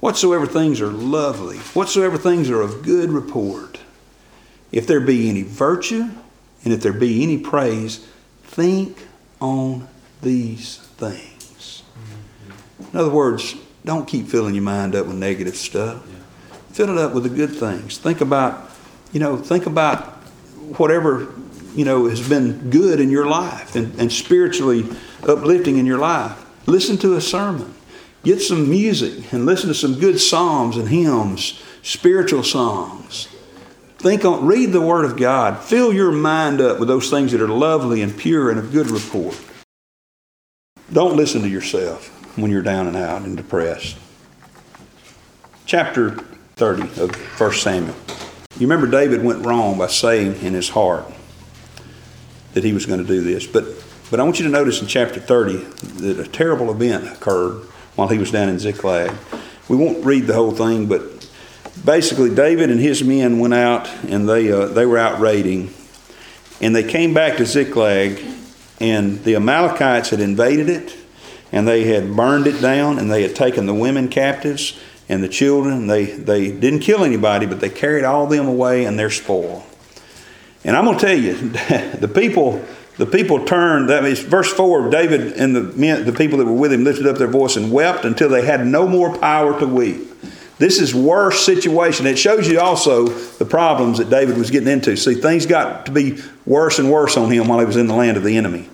whatsoever 0.00 0.46
things 0.46 0.80
are 0.80 0.90
lovely, 0.90 1.58
whatsoever 1.58 2.18
things 2.18 2.50
are 2.50 2.60
of 2.60 2.82
good 2.82 3.10
report, 3.10 3.80
if 4.72 4.86
there 4.86 5.00
be 5.00 5.28
any 5.30 5.42
virtue, 5.42 6.10
and 6.64 6.72
if 6.72 6.82
there 6.82 6.92
be 6.92 7.22
any 7.22 7.38
praise, 7.38 8.06
Think 8.58 9.06
on 9.40 9.86
these 10.20 10.78
things. 10.78 11.84
In 12.92 12.98
other 12.98 13.10
words, 13.10 13.54
don't 13.84 14.08
keep 14.08 14.26
filling 14.26 14.56
your 14.56 14.64
mind 14.64 14.96
up 14.96 15.06
with 15.06 15.14
negative 15.14 15.54
stuff. 15.54 16.04
Fill 16.72 16.90
it 16.90 16.98
up 16.98 17.14
with 17.14 17.22
the 17.22 17.28
good 17.28 17.54
things. 17.54 17.98
Think 17.98 18.20
about, 18.20 18.68
you 19.12 19.20
know, 19.20 19.36
think 19.36 19.66
about 19.66 20.17
whatever, 20.76 21.32
you 21.74 21.84
know, 21.84 22.06
has 22.06 22.26
been 22.26 22.70
good 22.70 23.00
in 23.00 23.10
your 23.10 23.26
life 23.26 23.76
and, 23.76 23.98
and 23.98 24.12
spiritually 24.12 24.84
uplifting 25.26 25.78
in 25.78 25.86
your 25.86 25.98
life. 25.98 26.44
Listen 26.66 26.96
to 26.98 27.16
a 27.16 27.20
sermon. 27.20 27.74
Get 28.24 28.40
some 28.40 28.68
music 28.68 29.32
and 29.32 29.46
listen 29.46 29.68
to 29.68 29.74
some 29.74 29.98
good 29.98 30.20
psalms 30.20 30.76
and 30.76 30.88
hymns, 30.88 31.62
spiritual 31.82 32.42
songs. 32.42 33.28
Think 33.98 34.24
on, 34.24 34.46
read 34.46 34.72
the 34.72 34.80
Word 34.80 35.04
of 35.04 35.16
God. 35.16 35.62
Fill 35.62 35.92
your 35.92 36.12
mind 36.12 36.60
up 36.60 36.78
with 36.78 36.88
those 36.88 37.10
things 37.10 37.32
that 37.32 37.40
are 37.40 37.48
lovely 37.48 38.02
and 38.02 38.16
pure 38.16 38.50
and 38.50 38.58
of 38.58 38.70
good 38.70 38.90
report. 38.90 39.38
Don't 40.92 41.16
listen 41.16 41.42
to 41.42 41.48
yourself 41.48 42.08
when 42.38 42.50
you're 42.50 42.62
down 42.62 42.86
and 42.86 42.96
out 42.96 43.22
and 43.22 43.36
depressed. 43.36 43.96
Chapter 45.66 46.12
30 46.56 47.02
of 47.02 47.14
1 47.40 47.52
Samuel. 47.52 47.94
You 48.58 48.66
remember 48.66 48.88
David 48.88 49.22
went 49.22 49.46
wrong 49.46 49.78
by 49.78 49.86
saying 49.86 50.42
in 50.42 50.52
his 50.52 50.70
heart 50.70 51.04
that 52.54 52.64
he 52.64 52.72
was 52.72 52.86
going 52.86 52.98
to 52.98 53.06
do 53.06 53.20
this. 53.20 53.46
But, 53.46 53.66
but 54.10 54.18
I 54.18 54.24
want 54.24 54.40
you 54.40 54.46
to 54.46 54.50
notice 54.50 54.80
in 54.80 54.88
chapter 54.88 55.20
30 55.20 55.58
that 56.02 56.18
a 56.18 56.26
terrible 56.26 56.72
event 56.72 57.06
occurred 57.06 57.62
while 57.94 58.08
he 58.08 58.18
was 58.18 58.32
down 58.32 58.48
in 58.48 58.58
Ziklag. 58.58 59.16
We 59.68 59.76
won't 59.76 60.04
read 60.04 60.26
the 60.26 60.34
whole 60.34 60.50
thing, 60.50 60.86
but 60.86 61.30
basically, 61.84 62.34
David 62.34 62.68
and 62.68 62.80
his 62.80 63.04
men 63.04 63.38
went 63.38 63.54
out 63.54 63.88
and 64.08 64.28
they, 64.28 64.50
uh, 64.50 64.66
they 64.66 64.86
were 64.86 64.98
out 64.98 65.20
raiding. 65.20 65.72
And 66.60 66.74
they 66.74 66.82
came 66.82 67.14
back 67.14 67.36
to 67.36 67.46
Ziklag, 67.46 68.20
and 68.80 69.22
the 69.22 69.36
Amalekites 69.36 70.10
had 70.10 70.18
invaded 70.18 70.68
it, 70.68 70.96
and 71.52 71.68
they 71.68 71.84
had 71.84 72.16
burned 72.16 72.48
it 72.48 72.60
down, 72.60 72.98
and 72.98 73.08
they 73.08 73.22
had 73.22 73.36
taken 73.36 73.66
the 73.66 73.74
women 73.74 74.08
captives 74.08 74.76
and 75.08 75.22
the 75.22 75.28
children. 75.28 75.86
They, 75.86 76.04
they 76.06 76.50
didn't 76.50 76.80
kill 76.80 77.04
anybody, 77.04 77.46
but 77.46 77.60
they 77.60 77.70
carried 77.70 78.04
all 78.04 78.26
them 78.26 78.46
away 78.46 78.84
and 78.84 78.98
their 78.98 79.10
spoil. 79.10 79.64
And 80.64 80.76
I'm 80.76 80.84
going 80.84 80.98
to 80.98 81.06
tell 81.06 81.18
you, 81.18 81.34
the 81.98 82.10
people 82.12 82.64
the 82.98 83.06
people 83.06 83.44
turned 83.44 83.90
that 83.90 84.02
means 84.02 84.18
verse 84.18 84.52
4 84.52 84.90
david 84.90 85.34
and 85.34 85.54
the 85.54 85.62
men 85.62 86.04
the 86.04 86.12
people 86.12 86.36
that 86.38 86.46
were 86.46 86.52
with 86.52 86.72
him 86.72 86.82
lifted 86.82 87.06
up 87.06 87.16
their 87.16 87.28
voice 87.28 87.54
and 87.54 87.70
wept 87.70 88.04
until 88.04 88.28
they 88.28 88.44
had 88.44 88.66
no 88.66 88.88
more 88.88 89.16
power 89.18 89.56
to 89.60 89.68
weep 89.68 90.08
this 90.58 90.80
is 90.80 90.94
worse 90.94 91.44
situation. 91.44 92.06
It 92.06 92.18
shows 92.18 92.48
you 92.48 92.60
also 92.60 93.06
the 93.06 93.44
problems 93.44 93.98
that 93.98 94.10
David 94.10 94.36
was 94.36 94.50
getting 94.50 94.68
into. 94.68 94.96
See, 94.96 95.14
things 95.14 95.46
got 95.46 95.86
to 95.86 95.92
be 95.92 96.20
worse 96.44 96.80
and 96.80 96.90
worse 96.90 97.16
on 97.16 97.30
him 97.30 97.46
while 97.46 97.60
he 97.60 97.64
was 97.64 97.76
in 97.76 97.86
the 97.86 97.94
land 97.94 98.16
of 98.16 98.24
the 98.24 98.36
enemy. 98.36 98.68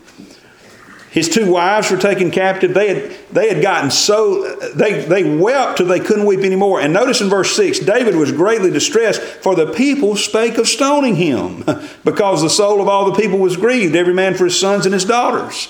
His 1.14 1.28
two 1.28 1.48
wives 1.48 1.92
were 1.92 1.96
taken 1.96 2.32
captive. 2.32 2.74
They 2.74 2.92
had, 2.92 3.16
they 3.30 3.48
had 3.48 3.62
gotten 3.62 3.92
so, 3.92 4.56
they, 4.74 5.04
they 5.04 5.36
wept 5.36 5.78
till 5.78 5.86
they 5.86 6.00
couldn't 6.00 6.26
weep 6.26 6.40
anymore. 6.40 6.80
And 6.80 6.92
notice 6.92 7.20
in 7.20 7.28
verse 7.28 7.54
6 7.54 7.78
David 7.78 8.16
was 8.16 8.32
greatly 8.32 8.72
distressed, 8.72 9.22
for 9.22 9.54
the 9.54 9.72
people 9.72 10.16
spake 10.16 10.58
of 10.58 10.66
stoning 10.66 11.14
him, 11.14 11.64
because 12.04 12.42
the 12.42 12.50
soul 12.50 12.82
of 12.82 12.88
all 12.88 13.12
the 13.12 13.16
people 13.16 13.38
was 13.38 13.56
grieved, 13.56 13.94
every 13.94 14.12
man 14.12 14.34
for 14.34 14.46
his 14.46 14.58
sons 14.58 14.86
and 14.86 14.92
his 14.92 15.04
daughters. 15.04 15.68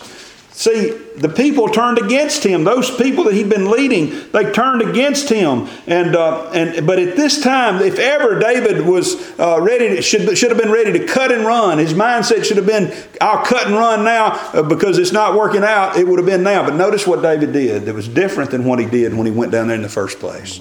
See, 0.56 0.90
the 1.16 1.28
people 1.28 1.68
turned 1.68 1.98
against 1.98 2.44
him. 2.44 2.62
Those 2.62 2.88
people 2.88 3.24
that 3.24 3.34
he'd 3.34 3.48
been 3.48 3.72
leading, 3.72 4.30
they 4.30 4.52
turned 4.52 4.82
against 4.82 5.28
him. 5.28 5.66
And 5.88 6.14
uh, 6.14 6.48
and 6.52 6.86
but 6.86 7.00
at 7.00 7.16
this 7.16 7.42
time, 7.42 7.82
if 7.82 7.98
ever 7.98 8.38
David 8.38 8.86
was 8.86 9.16
uh, 9.36 9.60
ready, 9.60 9.96
to, 9.96 10.02
should 10.02 10.38
should 10.38 10.50
have 10.50 10.58
been 10.58 10.70
ready 10.70 10.96
to 10.96 11.06
cut 11.06 11.32
and 11.32 11.44
run. 11.44 11.78
His 11.78 11.92
mindset 11.92 12.44
should 12.44 12.56
have 12.56 12.66
been, 12.66 12.94
"I'll 13.20 13.44
cut 13.44 13.66
and 13.66 13.74
run 13.74 14.04
now 14.04 14.26
uh, 14.52 14.62
because 14.62 14.96
it's 14.98 15.10
not 15.10 15.34
working 15.34 15.64
out." 15.64 15.96
It 15.96 16.06
would 16.06 16.20
have 16.20 16.26
been 16.26 16.44
now. 16.44 16.64
But 16.64 16.76
notice 16.76 17.04
what 17.04 17.20
David 17.20 17.52
did. 17.52 17.86
That 17.86 17.94
was 17.96 18.06
different 18.06 18.52
than 18.52 18.64
what 18.64 18.78
he 18.78 18.86
did 18.86 19.12
when 19.12 19.26
he 19.26 19.32
went 19.32 19.50
down 19.50 19.66
there 19.66 19.76
in 19.76 19.82
the 19.82 19.88
first 19.88 20.20
place. 20.20 20.60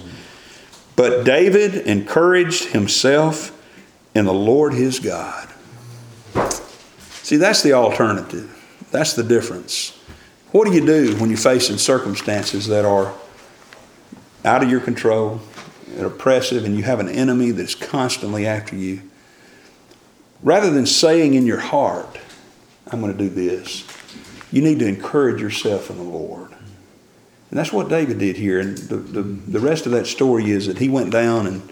But 0.96 1.24
David 1.24 1.76
encouraged 1.86 2.70
himself 2.70 3.52
in 4.16 4.26
the 4.26 4.34
Lord 4.34 4.74
his 4.74 5.00
God. 5.00 5.50
See, 7.22 7.38
that's 7.38 7.62
the 7.62 7.74
alternative. 7.74 8.53
That's 8.94 9.14
the 9.14 9.24
difference. 9.24 9.98
What 10.52 10.68
do 10.68 10.74
you 10.74 10.86
do 10.86 11.16
when 11.18 11.32
you're 11.32 11.38
facing 11.38 11.80
circumstances 11.80 12.68
that 12.68 12.86
are 12.86 13.12
out 14.46 14.62
of 14.62 14.70
your 14.70 14.82
control, 14.82 15.42
and 15.98 16.06
oppressive, 16.06 16.64
and 16.64 16.78
you 16.78 16.84
have 16.84 17.00
an 17.00 17.10
enemy 17.10 17.50
that's 17.50 17.74
constantly 17.74 18.46
after 18.46 18.76
you? 18.76 19.02
Rather 20.44 20.70
than 20.70 20.86
saying 20.86 21.34
in 21.34 21.48
your 21.48 21.60
heart, 21.60 22.20
I'm 22.92 23.02
going 23.02 23.12
to 23.12 23.18
do 23.18 23.30
this, 23.30 23.84
you 24.52 24.62
need 24.62 24.78
to 24.80 24.88
encourage 24.88 25.42
yourself 25.42 25.90
in 25.90 25.98
the 25.98 26.04
Lord. 26.04 26.52
And 26.52 27.60
that's 27.60 27.74
what 27.74 27.90
David 27.90 28.20
did 28.20 28.38
here. 28.38 28.60
And 28.60 28.78
the, 28.78 28.98
the, 28.98 29.24
the 29.24 29.60
rest 29.60 29.88
of 29.88 29.92
that 29.94 30.06
story 30.06 30.52
is 30.52 30.68
that 30.68 30.78
he 30.78 30.88
went 30.88 31.10
down 31.10 31.48
and 31.48 31.64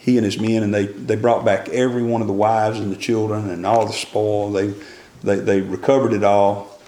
he 0.00 0.16
and 0.16 0.24
his 0.24 0.40
men, 0.40 0.64
and 0.64 0.74
they, 0.74 0.86
they 0.86 1.14
brought 1.14 1.44
back 1.44 1.68
every 1.68 2.02
one 2.02 2.20
of 2.20 2.26
the 2.26 2.32
wives 2.32 2.80
and 2.80 2.90
the 2.90 2.96
children 2.96 3.48
and 3.48 3.64
all 3.64 3.86
the 3.86 3.92
spoil. 3.92 4.50
They 4.50 4.74
they, 5.22 5.36
they 5.36 5.60
recovered 5.60 6.12
it 6.12 6.24
all. 6.24 6.78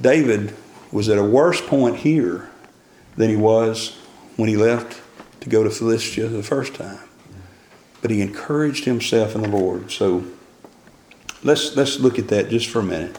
David 0.00 0.54
was 0.90 1.08
at 1.08 1.18
a 1.18 1.24
worse 1.24 1.60
point 1.60 1.96
here 1.96 2.48
than 3.16 3.28
he 3.28 3.36
was 3.36 3.96
when 4.36 4.48
he 4.48 4.56
left 4.56 5.00
to 5.40 5.48
go 5.48 5.62
to 5.62 5.70
Philistia 5.70 6.28
the 6.28 6.42
first 6.42 6.74
time. 6.74 7.00
But 8.00 8.10
he 8.10 8.22
encouraged 8.22 8.84
himself 8.84 9.34
in 9.34 9.42
the 9.42 9.48
Lord. 9.48 9.90
So 9.90 10.24
let's, 11.42 11.76
let's 11.76 11.98
look 11.98 12.18
at 12.18 12.28
that 12.28 12.48
just 12.48 12.68
for 12.68 12.80
a 12.80 12.84
minute. 12.84 13.18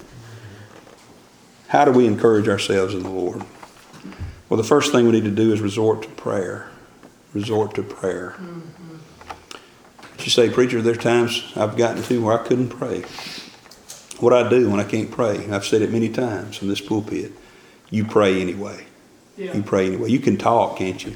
How 1.68 1.86
do 1.86 1.92
we 1.92 2.08
encourage 2.08 2.48
ourselves 2.48 2.94
in 2.94 3.04
the 3.04 3.10
Lord? 3.10 3.44
Well, 4.48 4.58
the 4.58 4.64
first 4.64 4.92
thing 4.92 5.06
we 5.06 5.12
need 5.12 5.26
to 5.26 5.32
do 5.32 5.54
is 5.54 5.62
resort 5.62 6.02
to 6.04 6.10
prayer. 6.10 6.72
Resort 7.34 7.76
to 7.76 7.84
prayer. 7.84 8.36
Mm-hmm. 8.38 8.96
You 10.20 10.30
say, 10.32 10.50
Preacher, 10.50 10.82
there's 10.82 10.98
times 10.98 11.52
I've 11.56 11.78
gotten 11.78 12.02
to 12.04 12.24
where 12.24 12.40
I 12.40 12.44
couldn't 12.44 12.70
pray 12.70 13.04
what 14.22 14.34
I 14.34 14.48
do 14.48 14.70
when 14.70 14.80
I 14.80 14.84
can't 14.84 15.12
pray. 15.12 15.50
I've 15.50 15.66
said 15.66 15.82
it 15.82 15.92
many 15.92 16.10
times 16.10 16.58
from 16.58 16.68
this 16.68 16.82
pulpit. 16.82 17.32
You 17.90 18.06
pray 18.06 18.42
anyway. 18.42 18.86
Yeah. 19.38 19.56
You 19.56 19.64
pray 19.64 19.88
anyway. 19.88 20.10
You 20.10 20.20
can 20.20 20.38
talk, 20.38 20.78
can't 20.78 21.04
you? 21.04 21.16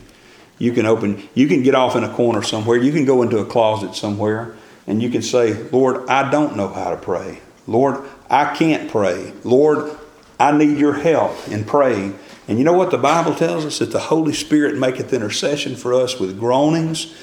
You 0.57 0.71
can 0.71 0.85
open, 0.85 1.27
you 1.33 1.47
can 1.47 1.63
get 1.63 1.75
off 1.75 1.95
in 1.95 2.03
a 2.03 2.13
corner 2.13 2.41
somewhere. 2.41 2.77
You 2.77 2.91
can 2.91 3.05
go 3.05 3.21
into 3.21 3.39
a 3.39 3.45
closet 3.45 3.95
somewhere 3.95 4.55
and 4.87 5.01
you 5.01 5.09
can 5.09 5.21
say, 5.21 5.53
Lord, 5.69 6.07
I 6.09 6.29
don't 6.29 6.55
know 6.55 6.67
how 6.67 6.91
to 6.91 6.97
pray. 6.97 7.39
Lord, 7.67 8.03
I 8.29 8.55
can't 8.55 8.89
pray. 8.89 9.33
Lord, 9.43 9.97
I 10.39 10.51
need 10.51 10.77
your 10.77 10.93
help 10.93 11.47
in 11.47 11.63
praying. 11.63 12.17
And 12.47 12.57
you 12.57 12.65
know 12.65 12.73
what 12.73 12.91
the 12.91 12.97
Bible 12.97 13.35
tells 13.35 13.65
us? 13.65 13.79
That 13.79 13.91
the 13.91 13.99
Holy 13.99 14.33
Spirit 14.33 14.77
maketh 14.77 15.13
intercession 15.13 15.75
for 15.75 15.93
us 15.93 16.19
with 16.19 16.39
groanings 16.39 17.15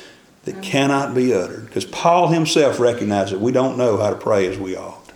that 0.45 0.63
cannot 0.63 1.15
be 1.15 1.35
uttered. 1.35 1.67
Because 1.67 1.85
Paul 1.85 2.29
himself 2.29 2.81
recognized 2.81 3.33
that 3.33 3.41
we 3.41 3.53
don't 3.53 3.77
know 3.77 3.99
how 3.99 4.11
to 4.11 4.17
pray 4.17 4.47
as 4.47 4.59
we 4.59 4.77
ought. 4.77 5.10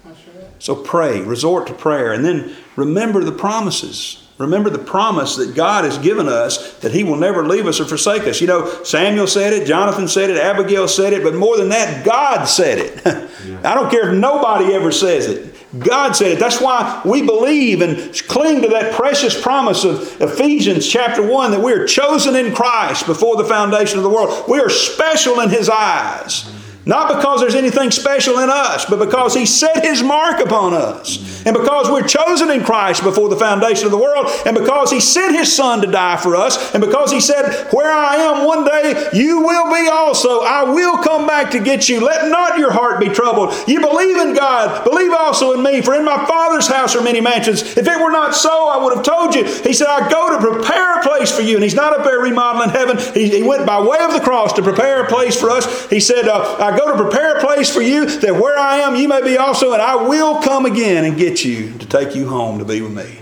So 0.59 0.75
pray, 0.75 1.21
resort 1.21 1.67
to 1.67 1.75
prayer, 1.75 2.13
and 2.13 2.25
then 2.25 2.55
remember 2.77 3.23
the 3.23 3.33
promises. 3.33 4.21
Remember 4.39 4.69
the 4.69 4.79
promise 4.79 5.37
that 5.37 5.55
God 5.55 5.85
has 5.85 5.97
given 5.99 6.27
us 6.27 6.75
that 6.79 6.93
He 6.93 7.05
will 7.05 7.17
never 7.17 7.47
leave 7.47 7.67
us 7.67 7.79
or 7.79 7.85
forsake 7.85 8.23
us. 8.25 8.41
You 8.41 8.49
know, 8.49 8.83
Samuel 8.83 9.29
said 9.29 9.53
it, 9.53 9.67
Jonathan 9.67 10.09
said 10.09 10.29
it, 10.29 10.39
Abigail 10.39 10.89
said 10.89 11.13
it, 11.13 11.23
but 11.23 11.35
more 11.35 11.57
than 11.57 11.69
that, 11.69 12.05
God 12.05 12.47
said 12.47 12.79
it. 12.79 13.01
yeah. 13.47 13.61
I 13.71 13.75
don't 13.75 13.91
care 13.91 14.11
if 14.11 14.19
nobody 14.19 14.75
ever 14.75 14.91
says 14.91 15.27
it. 15.29 15.55
God 15.79 16.15
said 16.15 16.33
it. 16.33 16.39
That's 16.39 16.61
why 16.61 17.01
we 17.05 17.23
believe 17.23 17.81
and 17.81 18.13
cling 18.29 18.63
to 18.63 18.69
that 18.69 18.95
precious 18.95 19.41
promise 19.41 19.85
of 19.85 20.21
Ephesians 20.21 20.89
chapter 20.89 21.25
1 21.25 21.51
that 21.53 21.61
we 21.61 21.73
are 21.73 21.87
chosen 21.87 22.35
in 22.35 22.55
Christ 22.55 23.07
before 23.07 23.37
the 23.37 23.45
foundation 23.45 23.99
of 23.99 24.05
the 24.05 24.11
world. 24.11 24.49
We 24.49 24.59
are 24.61 24.71
special 24.71 25.41
in 25.41 25.51
His 25.51 25.69
eyes. 25.69 26.51
Not 26.87 27.17
because 27.17 27.41
there's 27.41 27.55
anything 27.55 27.91
special 27.91 28.39
in 28.41 28.51
us, 28.51 28.85
but 28.85 28.99
because 28.99 29.35
He 29.35 29.47
set 29.47 29.85
His 29.85 30.03
mark 30.03 30.41
upon 30.41 30.75
us. 30.75 31.45
And 31.47 31.55
because 31.55 31.91
we're 31.91 32.07
chosen 32.07 32.51
in 32.51 32.63
Christ 32.63 33.03
before 33.03 33.29
the 33.29 33.37
foundation 33.37 33.87
of 33.87 33.91
the 33.91 33.99
world, 33.99 34.27
and 34.45 34.57
because 34.57 34.91
He 34.91 35.01
sent 35.01 35.35
His 35.35 35.55
Son 35.55 35.81
to 35.81 35.87
die 35.87 36.17
for 36.17 36.37
us, 36.37 36.75
and 36.75 36.85
because 36.85 37.11
He 37.11 37.21
said, 37.21 37.69
Where 37.73 37.91
I 37.91 38.17
am 38.17 38.47
one 38.47 38.65
day, 38.65 39.09
you 39.15 39.41
will 39.41 39.73
be 39.73 39.89
also. 39.89 40.41
I 40.41 40.65
will 40.65 40.99
come 40.99 41.27
back 41.27 41.51
to 41.53 41.61
get 41.61 41.89
you. 41.89 42.05
Let 42.05 42.31
not 42.31 42.59
your 42.59 42.73
heart 42.73 43.01
be 43.01 43.09
troubled. 43.09 43.55
You 43.67 43.81
believe 43.81 44.17
in 44.19 44.35
God, 44.35 44.85
believe 44.85 45.13
also 45.13 45.55
in 45.55 45.63
me, 45.63 45.81
for 45.81 45.95
in 45.95 46.05
my 46.05 46.27
Father's 46.27 46.67
house 46.67 46.95
are 46.95 47.03
many 47.03 47.21
mansions. 47.21 47.63
If 47.63 47.89
it 47.89 48.01
were 48.01 48.13
not 48.13 48.35
so, 48.35 48.69
I 48.69 48.83
would 48.83 48.95
have 48.95 49.05
told 49.05 49.35
you. 49.35 49.45
He 49.45 49.73
said, 49.73 49.87
I 49.89 50.09
go 50.11 50.39
to 50.39 50.53
prepare 50.53 51.01
a 51.01 51.03
place 51.03 51.35
for 51.35 51.43
you. 51.43 51.55
And 51.55 51.65
He's 51.65 51.75
not 51.75 51.99
up 51.99 52.05
there 52.05 52.21
remodeling 52.21 52.71
heaven. 52.71 52.99
He, 53.15 53.31
he 53.31 53.43
went 53.43 53.65
by 53.65 53.81
way 53.81 53.99
of 54.01 54.13
the 54.13 54.21
cross 54.21 54.53
to 54.55 54.63
prepare 54.63 55.05
a 55.05 55.09
place 55.09 55.39
for 55.41 55.51
us. 55.51 55.89
He 55.89 56.01
said, 56.01 56.29
uh, 56.29 56.57
I 56.59 56.74
go 56.79 56.97
to 56.97 57.03
prepare 57.03 57.37
a 57.37 57.41
place 57.41 57.73
for 57.73 57.83
you 57.83 58.07
that 58.07 58.35
where 58.35 58.59
I 58.59 58.79
am, 58.79 58.97
you 58.97 59.09
may 59.09 59.23
be 59.23 59.37
also, 59.37 59.73
and 59.73 59.83
I 59.83 59.97
will 59.97 60.41
come 60.41 60.67
again 60.67 61.05
and 61.05 61.17
get 61.17 61.45
you 61.45 61.73
to 61.79 61.87
take 61.87 62.15
you 62.15 62.29
home 62.29 62.59
to 62.59 62.65
be 62.65 62.81
with 62.81 62.93
me. 62.93 63.19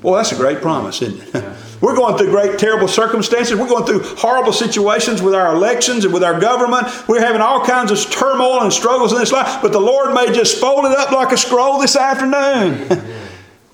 Boy, 0.00 0.16
that's 0.16 0.32
a 0.32 0.36
great 0.36 0.60
promise, 0.60 1.02
isn't 1.02 1.34
it? 1.34 1.44
We're 1.80 1.94
going 1.94 2.16
through 2.16 2.30
great, 2.30 2.58
terrible 2.58 2.88
circumstances. 2.88 3.58
We're 3.58 3.68
going 3.68 3.84
through 3.84 4.02
horrible 4.16 4.52
situations 4.52 5.20
with 5.20 5.34
our 5.34 5.54
elections 5.54 6.04
and 6.04 6.14
with 6.14 6.24
our 6.24 6.40
government. 6.40 6.86
We're 7.06 7.20
having 7.20 7.42
all 7.42 7.64
kinds 7.64 7.90
of 7.90 8.10
turmoil 8.10 8.62
and 8.62 8.72
struggles 8.72 9.12
in 9.12 9.18
this 9.18 9.30
life, 9.30 9.60
but 9.60 9.72
the 9.72 9.80
Lord 9.80 10.14
may 10.14 10.32
just 10.32 10.58
fold 10.58 10.86
it 10.86 10.92
up 10.92 11.12
like 11.12 11.32
a 11.32 11.36
scroll 11.36 11.78
this 11.78 11.96
afternoon. 11.96 13.04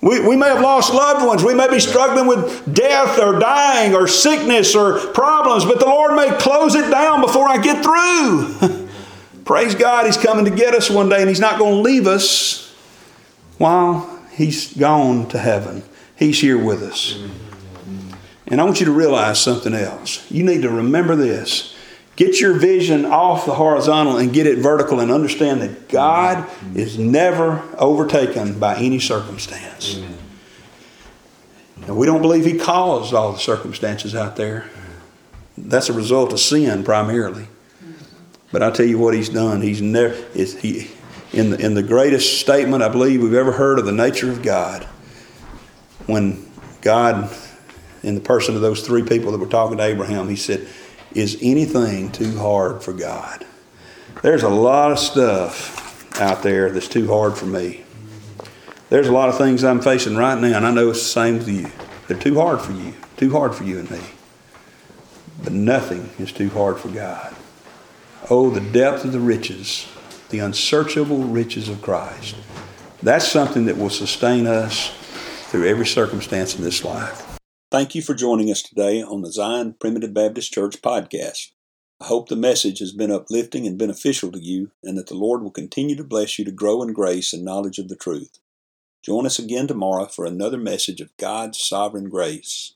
We, 0.03 0.19
we 0.19 0.35
may 0.35 0.47
have 0.47 0.59
lost 0.59 0.93
loved 0.93 1.25
ones. 1.25 1.45
We 1.45 1.53
may 1.53 1.69
be 1.69 1.79
struggling 1.79 2.27
with 2.27 2.73
death 2.73 3.17
or 3.19 3.39
dying 3.39 3.95
or 3.95 4.05
sickness 4.05 4.75
or 4.75 4.99
problems, 4.99 5.63
but 5.63 5.79
the 5.79 5.85
Lord 5.85 6.13
may 6.13 6.29
close 6.39 6.75
it 6.75 6.91
down 6.91 7.21
before 7.21 7.47
I 7.47 7.57
get 7.57 7.81
through. 7.81 8.82
Praise 9.45 9.75
God, 9.75 10.05
He's 10.05 10.17
coming 10.17 10.45
to 10.45 10.51
get 10.51 10.73
us 10.73 10.89
one 10.89 11.09
day 11.09 11.19
and 11.19 11.29
He's 11.29 11.39
not 11.39 11.59
going 11.59 11.75
to 11.75 11.81
leave 11.81 12.07
us 12.07 12.73
while 13.57 14.21
He's 14.31 14.73
gone 14.75 15.27
to 15.29 15.37
heaven. 15.37 15.83
He's 16.15 16.39
here 16.39 16.63
with 16.63 16.81
us. 16.81 17.21
And 18.47 18.61
I 18.61 18.63
want 18.63 18.79
you 18.79 18.85
to 18.85 18.91
realize 18.91 19.39
something 19.39 19.73
else. 19.73 20.29
You 20.31 20.43
need 20.43 20.61
to 20.61 20.69
remember 20.69 21.15
this. 21.15 21.75
Get 22.15 22.39
your 22.39 22.53
vision 22.53 23.05
off 23.05 23.45
the 23.45 23.55
horizontal 23.55 24.17
and 24.17 24.31
get 24.31 24.45
it 24.45 24.59
vertical 24.59 24.99
and 24.99 25.11
understand 25.11 25.61
that 25.61 25.89
God 25.89 26.47
is 26.75 26.99
never 26.99 27.63
overtaken 27.77 28.59
by 28.59 28.77
any 28.77 28.99
circumstance. 28.99 29.99
And 31.87 31.97
we 31.97 32.05
don't 32.05 32.21
believe 32.21 32.45
He 32.45 32.57
caused 32.57 33.13
all 33.13 33.33
the 33.33 33.39
circumstances 33.39 34.15
out 34.15 34.35
there. 34.35 34.69
That's 35.57 35.89
a 35.89 35.93
result 35.93 36.31
of 36.31 36.39
sin 36.39 36.83
primarily. 36.83 37.47
But 38.53 38.61
I 38.61 38.71
tell 38.71 38.85
you 38.85 38.99
what 38.99 39.15
He's 39.15 39.29
done. 39.29 39.61
He's 39.61 39.81
never 39.81 40.13
he 40.35 40.89
in 41.33 41.49
the, 41.49 41.57
in 41.57 41.73
the 41.73 41.83
greatest 41.83 42.39
statement 42.39 42.83
I 42.83 42.87
believe 42.87 43.21
we've 43.21 43.33
ever 43.33 43.51
heard 43.51 43.79
of 43.79 43.85
the 43.85 43.91
nature 43.91 44.31
of 44.31 44.43
God. 44.43 44.83
When 46.05 46.47
God, 46.81 47.35
in 48.03 48.13
the 48.13 48.21
person 48.21 48.55
of 48.55 48.61
those 48.61 48.85
three 48.85 49.01
people 49.01 49.31
that 49.31 49.39
were 49.39 49.47
talking 49.47 49.77
to 49.77 49.83
Abraham, 49.83 50.29
he 50.29 50.35
said, 50.35 50.67
Is 51.13 51.39
anything 51.41 52.11
too 52.11 52.37
hard 52.37 52.83
for 52.83 52.93
God? 52.93 53.45
There's 54.21 54.43
a 54.43 54.49
lot 54.49 54.91
of 54.91 54.99
stuff 54.99 56.21
out 56.21 56.43
there 56.43 56.69
that's 56.69 56.87
too 56.87 57.07
hard 57.07 57.35
for 57.35 57.47
me. 57.47 57.83
There's 58.89 59.07
a 59.07 59.11
lot 59.11 59.29
of 59.29 59.37
things 59.39 59.63
I'm 59.63 59.81
facing 59.81 60.15
right 60.15 60.39
now, 60.39 60.55
and 60.55 60.67
I 60.67 60.71
know 60.71 60.91
it's 60.91 60.99
the 60.99 61.05
same 61.05 61.39
with 61.39 61.49
you. 61.49 61.71
They're 62.07 62.19
too 62.19 62.35
hard 62.35 62.61
for 62.61 62.73
you, 62.73 62.93
too 63.17 63.31
hard 63.31 63.55
for 63.55 63.63
you 63.63 63.79
and 63.79 63.89
me. 63.89 64.01
But 65.43 65.53
nothing 65.53 66.11
is 66.19 66.31
too 66.31 66.49
hard 66.49 66.77
for 66.77 66.89
God. 66.89 67.35
Oh, 68.29 68.49
the 68.49 68.61
depth 68.61 69.03
of 69.03 69.11
the 69.11 69.19
riches, 69.19 69.85
the 70.29 70.39
unsearchable 70.39 71.25
riches 71.25 71.67
of 71.67 71.81
Christ. 71.81 72.35
That's 73.01 73.27
something 73.27 73.65
that 73.65 73.77
will 73.77 73.89
sustain 73.89 74.47
us 74.47 74.93
through 75.49 75.67
every 75.67 75.85
circumstance 75.85 76.55
in 76.55 76.63
this 76.63 76.85
life. 76.85 77.37
Thank 77.69 77.95
you 77.95 78.01
for 78.01 78.13
joining 78.13 78.49
us 78.49 78.61
today 78.61 79.03
on 79.03 79.23
the 79.23 79.31
Zion 79.31 79.75
Primitive 79.77 80.13
Baptist 80.13 80.53
Church 80.53 80.81
podcast. 80.81 81.51
I 81.99 82.05
hope 82.05 82.29
the 82.29 82.37
message 82.37 82.79
has 82.79 82.93
been 82.93 83.11
uplifting 83.11 83.67
and 83.67 83.77
beneficial 83.77 84.31
to 84.31 84.39
you, 84.39 84.71
and 84.81 84.97
that 84.97 85.07
the 85.07 85.15
Lord 85.15 85.43
will 85.43 85.51
continue 85.51 85.97
to 85.97 86.03
bless 86.03 86.39
you 86.39 86.45
to 86.45 86.51
grow 86.51 86.81
in 86.81 86.93
grace 86.93 87.33
and 87.33 87.43
knowledge 87.43 87.77
of 87.77 87.89
the 87.89 87.95
truth. 87.97 88.39
Join 89.03 89.25
us 89.25 89.37
again 89.37 89.67
tomorrow 89.67 90.05
for 90.05 90.25
another 90.25 90.57
message 90.57 91.01
of 91.01 91.15
God's 91.17 91.59
sovereign 91.59 92.07
grace. 92.07 92.75